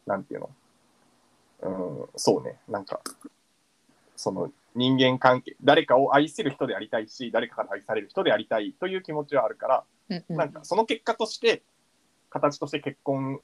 [0.06, 0.50] なんていうの？
[1.62, 3.00] うん、そうね、なんか、
[4.16, 10.36] その人間関係、誰かを愛せる人でありたいし、誰かから愛される人でありたいという気持ちはあるから、うんうん。
[10.36, 11.62] なんかその結果として、
[12.32, 13.40] 形として結婚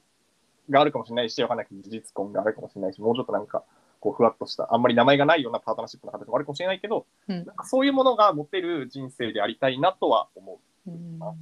[0.69, 3.63] があるかもしれないし、わかんないけど事実婚があるかもしれないし、もうちょっとなんか、
[3.99, 11.33] こうふわっとした、あんまり名前がないようなパートナーシップの形もあるかもしれないけど、うんなんかそういうものが持てる人生でありたいなとは思うんあ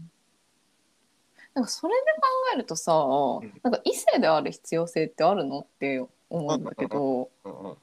[1.53, 7.49] なんかそれで考えるとさ、んなんか異性である必要性ってあるのって思うんだけど、う。
[7.49, 7.77] うんうん、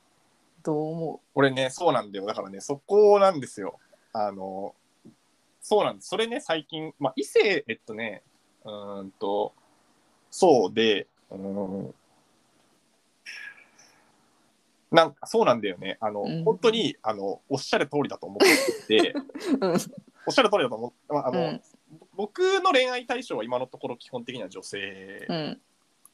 [0.63, 2.27] どう思俺ね、そうなんだよ。
[2.27, 3.79] だからね、そこなんですよ。
[4.13, 4.75] あの、
[5.61, 6.09] そうなんです。
[6.09, 8.23] それね、最近、まあ、異性、えっとね、
[8.65, 9.53] うーんと、
[10.31, 11.95] そうで、うーん、
[14.91, 15.99] なんかそうなんだよね。
[16.01, 16.45] あの、うん。
[16.45, 19.77] 本当に、あの、おっしゃる通りだと思っていて、う、 うん。
[20.27, 21.63] おっしゃる通りだと思って、まああの、うん。
[22.15, 25.61] 僕の恋愛対象は今のところ基本的には女性うん。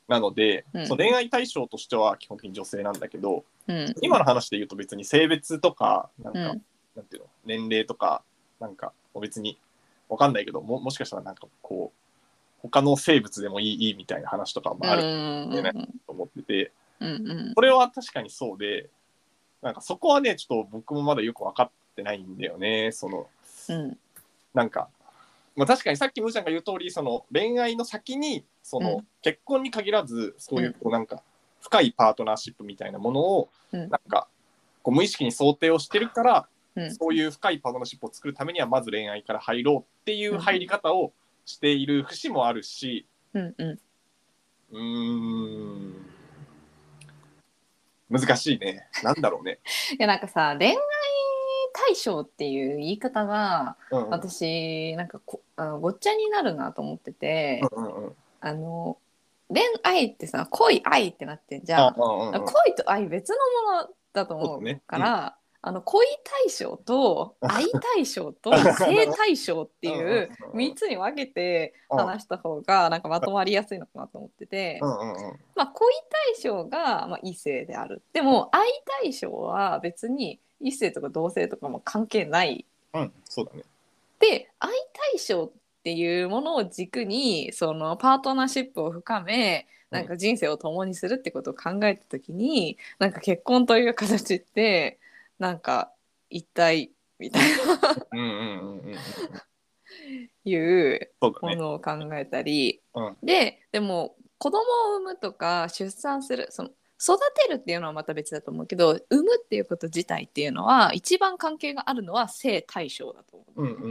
[0.08, 0.86] なので、うん。
[0.86, 3.94] その恋愛対象としては基本的に女性なんだけど、うん。
[4.02, 6.62] 今の話で言うと別に性別とか、なんか、うん。
[6.96, 8.22] なんていうの、年齢とか、
[8.58, 9.58] なんか、別に
[10.08, 12.09] わかんないけど、ももしかしたらなんかこう、
[12.62, 15.50] 他の生物でもいいいいみたいな話とかもあるうん。
[15.50, 15.72] ね。
[16.06, 17.52] と思ってて、うんうん。
[17.54, 18.88] それは確かにそうで、
[19.62, 23.26] なんかそこはね、ちょっと僕もまだよく分かってないんだよね、その、
[23.68, 23.98] うん。
[24.54, 24.88] なんか、
[25.56, 29.06] まあ、確かにさっきむーちゃんが言う通りその恋愛の先にその、うん。
[29.22, 31.22] 結婚に限らずそういうこうなんか
[31.60, 33.80] 深いパートナーシップみたいなものを、うん。
[33.80, 34.28] なんか
[34.82, 36.94] こう無意識に想定をしてるから、うん。
[36.94, 41.12] そういう深いパートナーシップを作るためにはまず恋愛から入ろうっていう入り方を
[41.44, 43.78] している節もあるしうんうん。
[44.72, 46.06] うーん。
[48.10, 48.88] 難しいね。
[49.04, 49.60] なんだろうね。
[49.94, 50.76] いやなんかさ恋愛
[51.72, 54.10] 対象っていう言い方がうんうん。
[54.10, 58.16] 私なんかこあのごっちゃになるなと思ってて、うんうんうん。
[58.40, 58.98] あの
[59.48, 62.44] 恋愛ってさ恋愛ってなってんじゃん、あうんうんうん。
[62.44, 63.36] 恋と愛別の
[63.72, 70.12] ものだと思うから、あの恋対象と愛対象と 性対象っていううんうん
[70.52, 71.98] うん3つに分けてうん。
[71.98, 75.92] 話した方がなんかまとまりやすいのかなと思ってて、まあ、恋
[76.34, 78.02] 対象がまあ異性である。
[78.12, 78.68] でも愛
[79.02, 82.64] 対象は別に異性とか同性とかも関係ない。
[82.94, 83.64] うんそうだね。
[84.18, 84.72] で愛
[85.12, 85.50] 対象っ
[85.82, 94.99] ていうものを軸にそのパートナーシップを深めなんか人生を共にするってことを考えた時に、なんか結婚という形って
[95.40, 95.92] なんか
[96.28, 97.58] 一体みたいな。
[98.12, 98.96] うんうんうんうんうん。
[100.44, 101.10] いう。
[101.20, 103.16] ものを考えたり、うん。
[103.22, 104.60] ででも子供
[104.94, 106.68] を産むとか出産するその
[107.02, 113.62] 育てるっていうのはまた別だと思うけど産むっていうこと自体っていうのは一番関係があるのは性対象だと思う。
[113.62, 113.90] うんうんうんう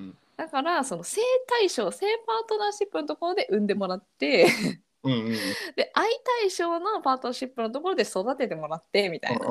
[0.00, 4.46] んだからその性対象性パートナーシップのところで産んでもらって
[5.04, 5.32] うんうんうん。
[5.76, 6.10] で愛
[6.40, 9.46] 対象のパートナーシップのところで育ててもらってみたいな。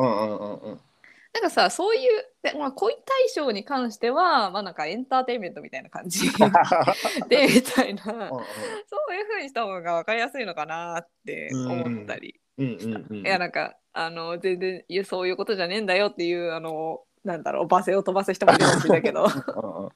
[1.33, 3.03] なんかさそういうで、まあ、恋対
[3.33, 6.29] 象に関してはまあなんかエンターテインメントみたいな感じ。
[7.29, 8.03] でみたいな。
[8.03, 19.23] そういう風にした方が分かりやすいのかなって思ったりいやなんかあの全然いやそういうことじゃねえんだよっていうあのなんだろう罵声を飛ばす人もいるかもしれないけど。
[19.23, 19.89] うんうん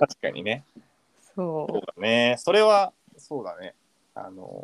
[0.00, 0.64] 確かにね。
[1.36, 2.34] そそうだね。
[2.38, 3.74] それはそうだね。
[4.14, 4.63] あの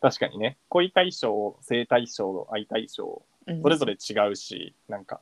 [0.00, 0.56] 確かにね。
[0.68, 3.62] 恋対象性対象愛対象う、うん。
[3.62, 5.20] それぞれ違うし、なんか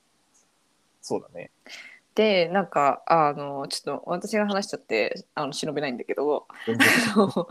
[1.01, 1.51] そうだね。
[2.15, 6.47] でなんかあのちょっと私が話しちゃってあの忍べないんだけど。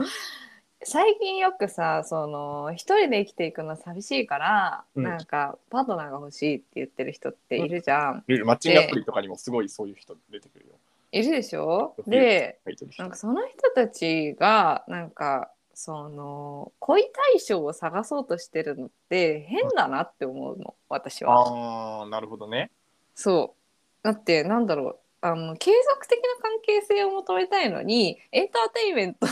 [0.83, 5.03] 最近よくさその一人で生きていくの寂しいから、うん。
[5.03, 8.45] なんかパートナーが欲しいって言ってる人っているじゃん、いる。
[8.45, 10.75] マッチングアプリとかにもすごいそういう人出てくるよ。
[11.11, 12.59] いるでしょで
[12.97, 21.39] なんかその人たちがなんかその恋対象を探そうとしてるのって変だなって思うの私は。
[21.39, 22.71] ああ、なるほどね。
[23.13, 23.53] そ
[24.01, 29.27] うだってなんだろうあの継続的な関係性を求めたいのにエンターテインメント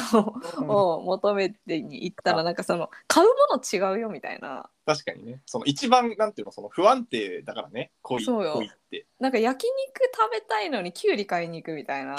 [0.67, 5.41] を求めてに行ったらなんかその買うもの違うよみたいな確かにね。
[5.47, 9.07] その一番、なんていうの、その不安定だからね、恋そうよ恋って。
[9.19, 9.75] なんか焼肉
[10.15, 12.15] 食べたいのにキュウリ買いに行くみたいな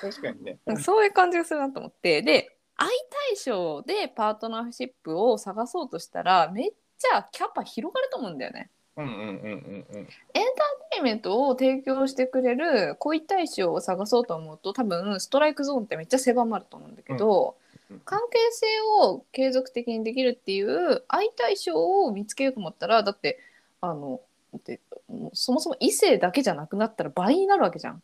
[0.00, 0.58] 確かにね。
[0.80, 2.88] そういう感じがするなと思ってで愛
[3.28, 8.70] 対象でパートナーシップを探そうとしたらめっちゃキャパ広がると思うんだよね。
[8.96, 9.96] うんうんうんうんうん。
[9.98, 10.42] エンター
[10.90, 17.66] テインメントを提供してくれる恋対象を探そうと思うと多分ストライクゾーンってめっちゃ狭まると思うんだけど、うん
[18.04, 18.66] 関係性
[19.00, 23.38] を継続的にできるっていう愛対象を見つけようと思ったらだって
[23.80, 24.20] あの
[24.52, 28.02] だってもうそもそも異性だけじゃなくなったら倍になるわけじゃん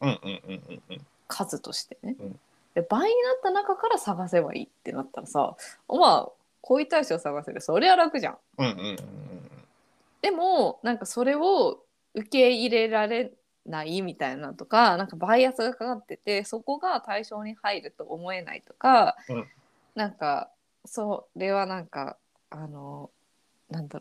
[0.00, 1.06] うんうんうんうんうん。
[1.28, 2.16] 数としてね。
[2.18, 2.40] うん
[2.74, 5.54] で倍になった中から探せばいいってなったらさ
[5.88, 6.28] まあ
[6.62, 8.96] 恋対象を探せるそりゃ楽じゃんうんうんうん
[10.22, 11.82] でもなんかそれを
[12.14, 13.32] 受け入れられ
[13.66, 19.46] ないみたいなとかなんかバイアスがかかっててそこが対象に入ると思えないとか、うん
[19.94, 20.48] なんか
[20.86, 22.16] それはなんか
[22.48, 23.10] あの
[23.68, 24.00] なんだ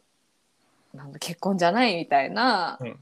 [0.94, 3.00] なんだ結婚じゃないみたいな、うん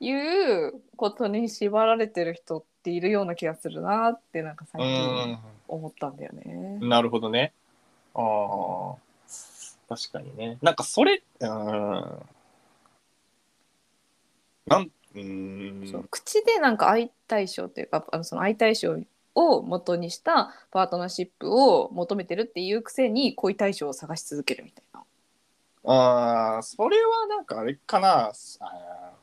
[0.00, 6.78] いうことに縛られてる人っているような気がするなってなんか最近思ったんだよね。
[6.80, 6.88] うん。
[6.88, 7.52] なるほどね。
[8.14, 8.94] ああ。
[9.88, 10.58] 確かにね。
[10.62, 12.18] なんかそれ、うん。
[14.68, 15.88] なん、うーん。
[15.90, 18.96] そう口でなんか愛対象っていうかあのその愛対象
[19.34, 25.04] を元にしたパートナーシップを求めてるっていうくせに恋対象を探し続けるみたいな。
[25.84, 28.26] ああ、それはなんかあれかな。
[28.26, 29.18] あー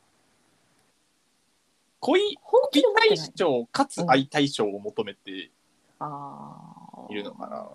[2.00, 5.50] 恋、本気恋で思ってない対象かつ愛対象を求めてい
[5.98, 7.68] あーるのかな。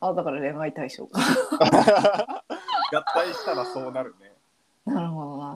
[0.00, 1.20] あだから恋愛対象か。
[2.90, 4.32] 合体したらそうなるね。
[4.86, 5.54] なるほどな。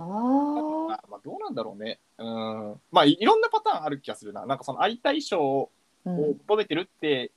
[1.24, 2.00] どうなんだろうね。
[2.18, 2.80] うん。
[2.90, 4.44] まあい、いろんなパターンある気がするな。
[4.46, 5.70] なんかその愛対象を
[6.04, 6.16] うん
[6.46, 7.30] 求めてるって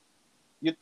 [0.61, 0.77] 言っ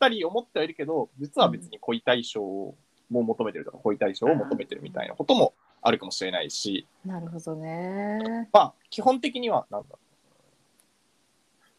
[0.00, 2.74] たり思ってはいるけど、実は別に恋対象も
[3.22, 8.48] 求めてるとか、恋対象を求めてるみたいなこともあるかもしれないし、なるほどね。
[8.52, 10.08] まあ、基本的には、なんだろう。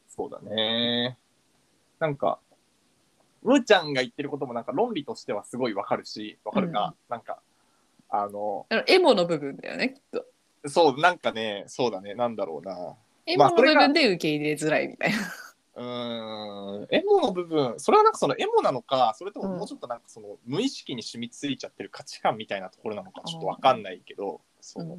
[0.08, 1.18] そうだね。
[2.00, 2.40] なんか、
[3.42, 7.42] むーちゃんが言ってることもなんか論理としてはすごいわかるし、わかるが、なんか、
[8.10, 10.26] あの、あのエモの部分だよねきっと。
[10.66, 12.96] そう、なんかね、そうだね、なんだろうな。
[13.26, 15.18] エモの部分で受け入れづらいみたいな。
[15.76, 24.98] うーん、エモの部分、それはなんかそのエモなのか、それとももうちょっとなんかその無意識に染みついちゃってる価値観みたいなところなのかちょっとわかんないけど、そう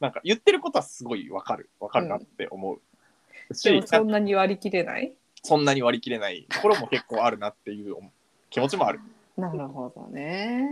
[0.00, 2.80] なんか言ってることはすごいわかる、わかるなって思う。
[3.50, 5.14] でしもそんなに割り切れない？
[5.42, 7.96] そんなに割り切れないところも結構あるなっていう
[8.48, 9.00] 気持ちもある。
[9.36, 10.66] なるほどね。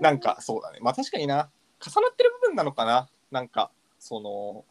[0.00, 0.78] なんかそうだね。
[0.80, 1.50] まあ確かにな。
[1.84, 3.08] 重なってる部分なのかな？
[3.30, 4.64] なんか、その、重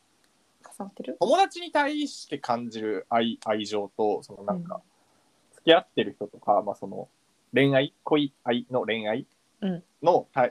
[0.80, 1.18] なってる？
[1.20, 4.82] 友達に対して感じる愛愛情と、そのなんか、
[5.54, 7.10] 付き合ってる人とか、まあその、
[7.54, 9.28] 恋愛、恋愛の恋愛
[9.62, 9.84] うん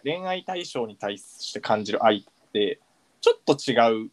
[0.04, 2.80] 恋愛対象に対して感じる愛って、
[3.20, 4.10] ちょっと違う、違うん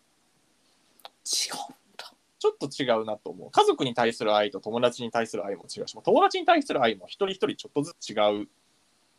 [1.97, 2.13] だ。
[2.39, 3.51] ちょっと違うなと思う。
[3.51, 8.47] 家族に対する愛と友達に対する愛も違うし、友達に対する愛も一人一人ちょっとずつ違う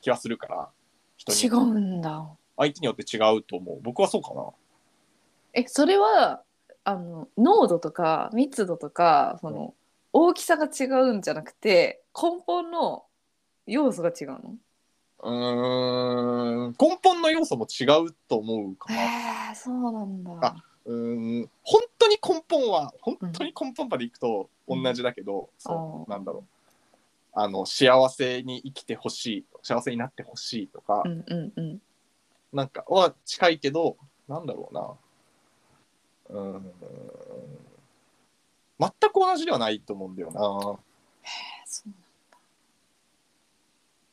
[0.01, 0.69] 気はするから、
[1.17, 2.29] 人に違うんだ。
[2.61, 3.81] 相手によって違うと思う。
[3.83, 4.45] 僕はそうかな。
[5.55, 6.43] えそれは
[6.85, 9.75] あの濃度とか密度とかその
[10.13, 13.05] 大きさが違うんじゃなくて根本の
[13.67, 14.55] 要素が違うの？
[15.23, 16.75] うーん。
[16.79, 19.01] 根本の要素も違うと思うかな。
[19.01, 20.33] へえそうなんだ。
[20.43, 21.51] あうーん。
[21.63, 24.83] 本当に根本は本当に根本までいくとうん。
[24.83, 26.05] 同じだけど、そあー。
[26.07, 26.45] うなんだろう。
[27.33, 31.81] あの幸せに生きてほしい幸せになってほしいとか、うんうんうん
[32.53, 33.97] なんかは近いけど
[34.29, 34.95] なんだろうな。
[36.31, 36.73] うーん。
[38.79, 40.41] 全く同じではないと思うんだよな。
[41.67, 42.39] そうなんだ。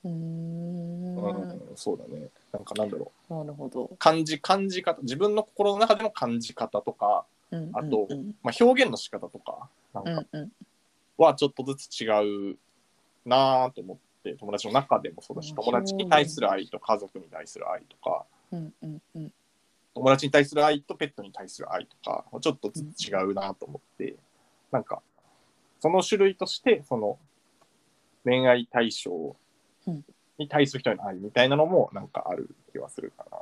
[0.04, 0.98] うーん。
[1.18, 2.30] うん、そうだね。
[2.52, 3.34] なんかなんだろう。
[3.34, 8.08] なるほど、感じ、感じ方、自分の心の中での感じ方とか、うんうんうん、あと
[8.44, 10.26] まあ、表現の仕方とか、なんか
[11.18, 12.58] はちょっとずつ違う
[13.26, 13.98] なぁと思っ
[14.34, 19.34] て、友達の中でもそうだし、うん友達に対する愛と家族に対する愛とか、うんうんうん。
[19.94, 24.16] 友達に対する愛とペットに対する愛とか、ちょっとずつ違うなと思って、
[24.72, 25.02] なんか、
[25.80, 27.18] その種類として、その、
[28.24, 29.36] 恋愛対象
[29.88, 30.06] うん。
[30.38, 33.38] に対する人への愛みたいなのも、なんかある気はするかな。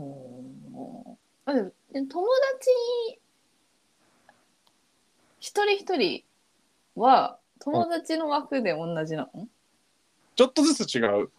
[0.00, 1.16] おー。
[1.46, 2.26] あでもでも友
[2.58, 3.20] 達
[5.40, 6.22] 一人一人
[6.94, 9.48] は友達の枠で同じなの、
[10.36, 11.30] ちょっとずつ違う。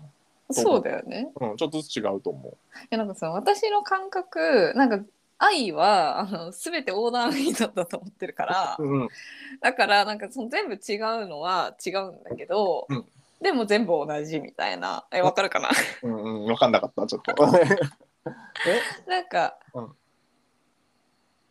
[0.54, 1.32] そうだよね。
[1.40, 2.54] うん、ちょっとずつ違うと思い
[2.90, 5.00] やなんかさ私の感覚なんか
[5.38, 8.84] 愛はあの全てオーダーメイドだと思ってるからう。
[8.84, 9.10] うん、
[9.62, 13.06] だからなんかその全部違うのは違うんだけど、うん
[13.42, 15.72] でも全部同じみたいなえわかるかな？
[16.04, 17.34] うん、うん、わかんなかった、ちょっと。
[19.10, 19.96] なんか、うん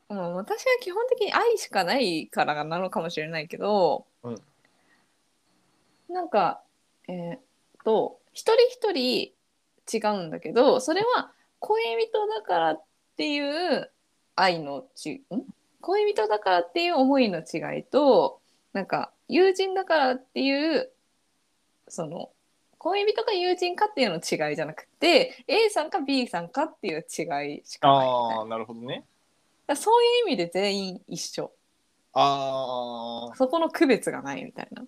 [0.08, 4.09] もう私は基本的に愛しかないからなのかもしれないけど、うん
[6.10, 6.62] なんか
[7.08, 7.40] えーっ
[7.84, 12.82] と一人一人違うんだけどそれは恋人だからっ
[13.16, 13.90] ていう
[14.36, 15.42] 愛のちん？
[15.80, 18.40] 恋人だからっていう思いの違いと
[18.72, 20.90] なんか友人だからっていう
[21.88, 22.30] その
[22.78, 28.08] 恋人か友人かっていうの違いじゃなくて A さんか B さんかっていう違いしかない。
[28.08, 29.04] ああ、なるほどね。
[29.66, 31.52] だそういう意味で全員一緒。
[32.14, 34.84] ああ、そこの区別がないみたいな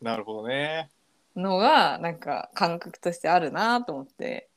[0.00, 0.90] なるほどね。
[1.34, 4.48] のがなんか感覚としてあるなと思って。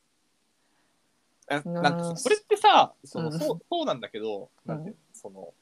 [1.51, 3.39] えうんなんかそれってさその、うん。
[3.39, 5.53] そうそうなんだけど、うんなんていうのその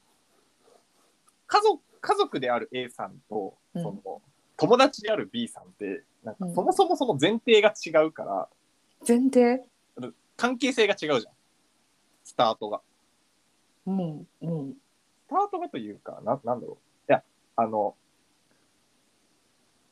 [1.47, 3.83] 家族家族である A さんと、うん。
[3.83, 4.21] その
[4.57, 6.55] 友達である B さんってなんかうん。
[6.55, 8.47] そもそもその前提が違うから、
[9.07, 9.63] 前提？
[10.35, 11.33] 関係性が違うじゃん。
[12.23, 12.81] スタートが。
[13.85, 14.73] もうもう
[15.25, 17.11] スタートがというかななんだろう。
[17.11, 17.23] いや
[17.55, 17.95] あの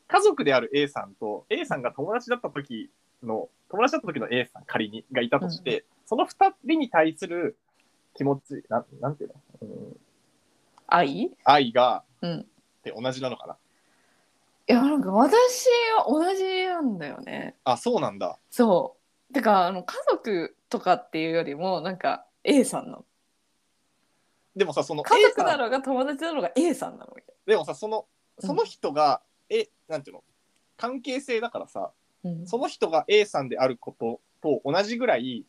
[0.07, 2.89] 家族である A さんと A さんが友達だった時
[3.23, 7.57] の友達だった時の A さん仮にがいたとして、その2人に対する
[8.13, 9.97] 気持ちなんなんていうの、うん、
[10.87, 11.31] 愛？
[11.43, 12.39] 愛がうん。
[12.39, 12.45] っ
[12.83, 13.57] て同じなのかな？
[14.67, 17.55] いやなんか私は同じなんだよね。
[17.63, 18.37] あそうなんだ。
[18.51, 18.95] そ
[19.31, 19.33] う。
[19.33, 23.05] てかあの家族とかっていうよりもなんか A さんなの。
[24.55, 25.45] でもさその家族さん。
[25.47, 27.13] だろうが友達だろうが A さんなの
[27.45, 28.05] でもさその
[28.39, 30.23] その人が、えなんていうの？
[30.77, 31.91] 関係性だからさ
[32.23, 32.47] うん。
[32.47, 35.45] その人が A さんであることと同じぐらい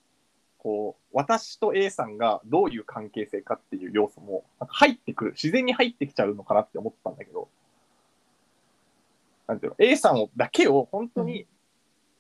[0.59, 7.49] こう私と A さんがどういう関係性かっていう要素も入ってくる自然に入ってきちゃうのかなって思ったんだけど。
[9.47, 11.47] なんていうの？A さんをだけを本当に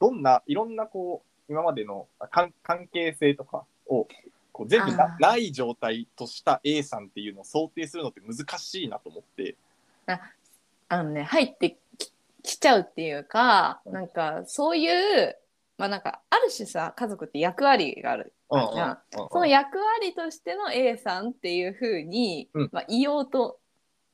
[0.00, 4.06] どんないろんなこう今までの関関係性とかを
[4.52, 9.56] こう全部ない状態とした A さんっていうのを想定するのって難しいなと思って。
[10.06, 10.20] あ
[10.90, 12.12] のね入ってき
[12.42, 15.36] きちゃうっていうかうんなんかそういう
[15.78, 22.68] まあなんかある種さ家族って役割があるうんじゃんその役割としての A さんっていうふうに、うん。
[22.72, 23.58] まあ、言おうと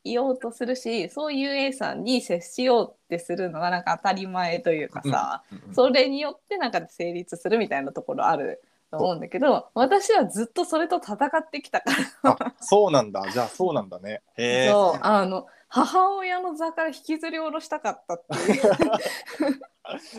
[0.05, 11.93] 言おうとするしそういう A さんに接しようってするのがなんか当たり前というかさ、それによってなんか成立するみたいなところあると思うんだけど私はずっとそれと戦ってきたか
[12.25, 12.31] ら。
[12.33, 13.25] あそうなんだ。
[13.31, 14.23] じゃあそうなんだね。
[14.37, 18.63] そうあの母親の座から引きずり下ろしたかったっていう。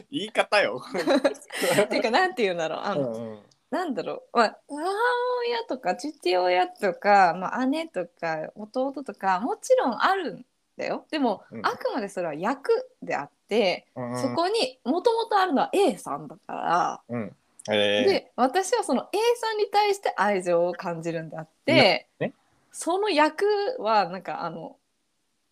[0.09, 0.81] 言い方よ。
[0.83, 0.91] っ
[1.89, 2.79] ていうかなんて言うんだろう。
[2.79, 3.39] あの、うんうん。
[3.69, 4.83] なんだろう、まあ、母
[5.45, 10.45] 親とか父親とか、まあ、姉とか弟とかもちろんあるん
[10.75, 11.05] だよ。
[11.11, 11.65] でも、うん。
[11.65, 12.71] あくまでそれは役
[13.03, 17.35] であって、うんそこにもともとあるのは A さんだから、うん。
[17.67, 22.33] で私はその A さんに対して愛情を感じるんであって、なね。
[22.71, 23.45] その役
[23.77, 24.77] はなんかあの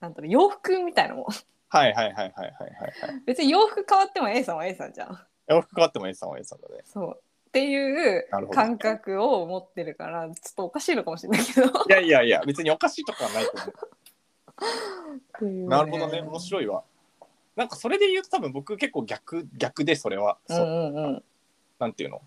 [0.01, 1.25] なんだろう洋服みたいなもん
[1.69, 3.21] はいはいはいはいはいはいはい。
[3.25, 5.19] 別に洋服変わっても A さんは A さんじゃん。
[5.47, 6.81] 洋服変わっても A さんは A さんだね。
[6.83, 13.69] そうっていう感覚を持ってるからちょっとおかしいのかもしれないけどいやいやいや、別におかしいとかはないと思う。
[13.69, 16.83] っていうねなるほどね、面白いわ。
[17.55, 20.37] なんかそれで言うと多分僕結構逆、逆でそれは。
[20.47, 21.23] うんそううんうん
[21.79, 22.21] なんていうの？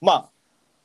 [0.00, 0.30] まあ、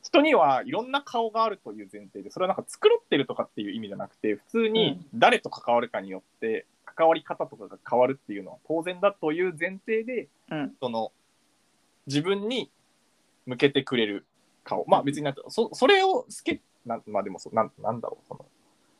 [0.07, 11.11] 人にはいろんな顔があるという前提で、それはなんか作ってるとかっていう意味じゃなくて、普通に誰と関わるかによって、関わり方とかが変わるっていうのは当然だという前提で、うんその、
[12.05, 12.71] 自分に
[13.45, 14.25] 向けてくれる
[14.63, 14.85] 顔。
[14.87, 18.45] まあ別になんていうのそそれを好き、なんまあでもそうなん、なんだろう、その、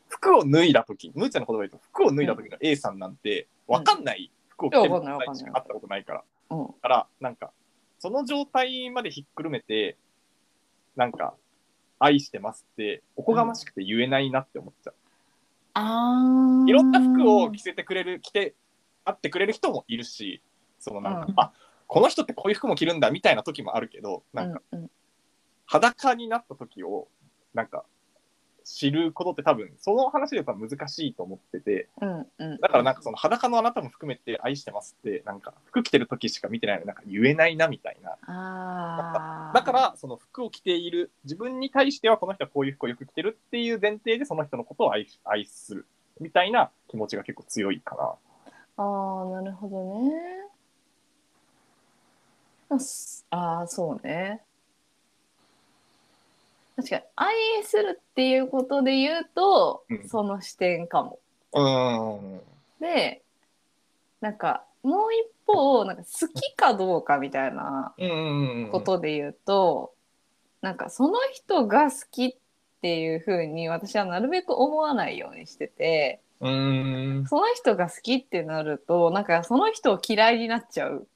[0.08, 6.24] 服を脱いだ時むーちゃんの言葉で言うと、服を脱いだ時の A さんなんて、わかんない服を着てるいやわかんないわかんないしか会ったことないから。
[6.50, 7.50] うんから、なんか、
[7.98, 9.96] その状態までひっくるめて、
[10.98, 11.34] なんか、
[12.00, 14.94] 愛してますって、おこがましくて言えないなって思っちゃう。
[15.74, 16.68] あー。
[16.68, 18.56] いろんな服を着せてくれる、着て、
[19.04, 20.42] 会ってくれる人もいるし、
[20.80, 21.34] そのなんか、うん。
[21.36, 21.52] あ
[21.86, 24.90] この人ってこういう服も着るんだみたいな時もあるけど、なんか、うんうん。
[25.66, 27.06] 裸になった時を、
[27.54, 27.84] なんか、
[28.68, 38.16] 知ることって多分、その話でやっぱ難しいと思ってて、うんうんだからなんかその裸のあなたも含めて愛してますって、なんか服着てる時しか見てないのになんか言えないなみたいな。
[38.26, 45.86] あーだから、その服を着ている、自分に対してはこの人はこういう服をよく着てるっていう前提でその人のことを愛し愛する
[46.20, 48.14] みたいな気持ちが結構強いかな。
[48.76, 50.12] ああなるほどね
[52.70, 54.42] あすあーそうね
[56.78, 61.18] 確かに愛するっていうことで言うと、うんその視点かも
[61.52, 62.40] うーん。
[62.80, 63.22] で
[64.20, 67.94] なんかもう一方なんか好きかどうかみたいな。
[68.70, 69.92] ことで言うと、
[70.60, 72.34] なんかその人が好きっ
[72.80, 77.26] ていう風に私はなるべく思わないようにしててうーん。
[77.26, 81.08] その人が好きってなるとなんかその人を嫌いになっちゃう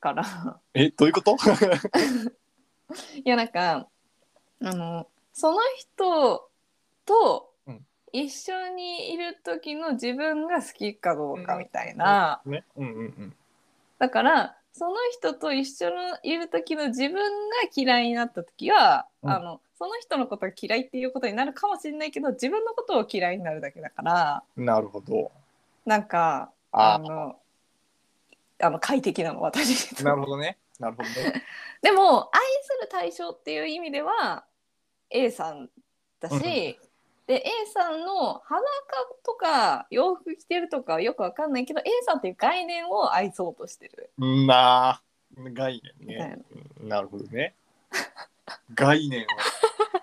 [0.00, 1.36] からえ、どういうこと？
[3.16, 3.88] いやなんか
[4.62, 6.48] あのその人
[7.04, 12.64] とうん一緒にいる時の自分が好きかどうかみたいな、ね。
[12.76, 13.34] うんうんうん。
[13.98, 17.22] だからその人と一緒にいる時の自分が
[17.74, 25.30] 嫌いになった時は、うんあのその人のことが嫌いっていうことになるかもしれないけど自分のことを嫌いになるだけだからなるほど。
[25.84, 27.36] なんかああの
[28.58, 30.56] あの快適なの私なるほどね。
[30.78, 31.42] なるほどね。
[31.82, 34.45] でも愛する対象っていう意味では
[35.10, 35.68] A さん
[36.20, 36.34] だし、
[36.80, 36.86] うん
[37.26, 38.62] で A さんの裸
[39.24, 44.10] とか洋服着てるとかはよくわかんないけど A さんっていう概念を愛そうとしてる。
[44.16, 45.02] なあ、
[45.52, 46.38] 概念ね。
[46.80, 47.54] うんなるほどね。
[48.74, 49.26] 概念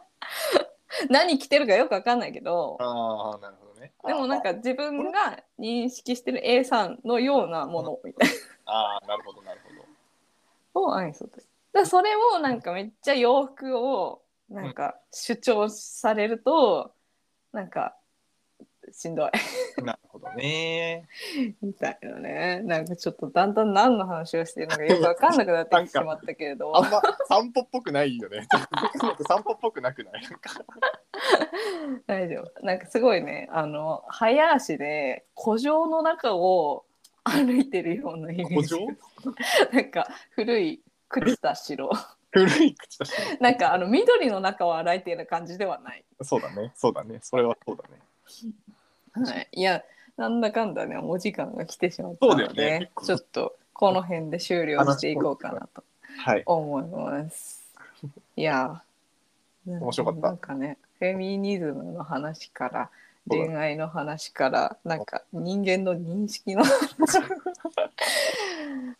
[1.10, 2.78] 何着てるかよくわかんないけどを。
[2.82, 3.94] ああ、なるほどね。
[4.06, 8.30] でもなんか自分が認識してる A さんのようなものみたい
[8.66, 9.84] ああ、なるほど、なるほど。
[10.88, 14.23] を愛そうとしてだそれをなんかめっちゃ洋服を
[14.54, 16.94] なんか主張されると
[17.52, 17.96] なんか
[18.92, 19.32] しんどい。
[19.84, 21.08] なるほどね。
[21.62, 22.62] みたいなね。
[22.64, 26.82] なんかちょっとだんだん何の話をしてるのかよくわかんなくなってきてしまったけれどあ。
[26.82, 28.46] んま散歩っぽくないよね。
[29.28, 30.24] 散歩っぽくなくない？
[32.06, 32.66] 大丈夫。
[32.66, 36.86] なんかすごいね、あの、早足で古城の中を
[37.24, 38.56] 歩いてるようなイメージ。
[38.56, 38.88] 古城？
[39.72, 41.90] なんか古い朽ちた城。
[42.34, 43.14] 古い口だし。
[43.40, 46.04] なんかあの緑の中を歩いている感じではない。
[46.22, 46.72] そうだね。
[46.76, 47.20] そうだね。
[47.22, 48.02] それはそうだね。
[49.26, 49.84] はい、いや、
[50.18, 55.84] なんだかんだね、お時間が来てしまったので、そうだよねちょっとこの辺で終了していこうかなと
[56.18, 56.44] はい。
[56.46, 57.64] 思います。
[58.36, 58.82] いや、
[59.66, 62.90] 面白かったなんかね、フェミニズムの話から、
[63.30, 67.20] そうだ恋愛の話から、なんか人間の認識の話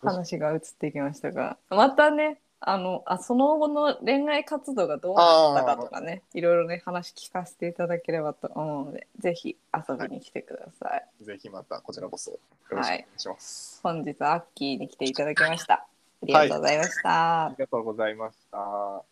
[0.02, 11.24] 話が移ってきましたが、またね、あのあその後の恋愛活動がどうなったかとかね、いろいろね、話聞かせていただければと思うので、ぜひ遊びに来てください。
[11.24, 12.38] ぜひまたこちらこそよ
[12.70, 13.80] ろしくお願いします。
[13.82, 15.74] 本日アッキーに来ていただきました。
[15.74, 15.86] あ
[16.22, 17.44] りがとうございました。
[17.46, 19.04] ありがとうございました。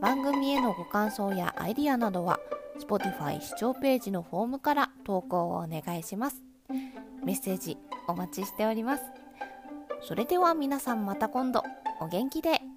[0.00, 2.40] 番組へのご感想やアイディアなどは
[2.80, 6.51] Spotify 視聴ページのフォームから投稿をお願いします
[7.24, 9.04] メッセージお待ちしております。
[10.02, 11.62] それでは皆さんまた今度。
[12.00, 12.71] お元気で。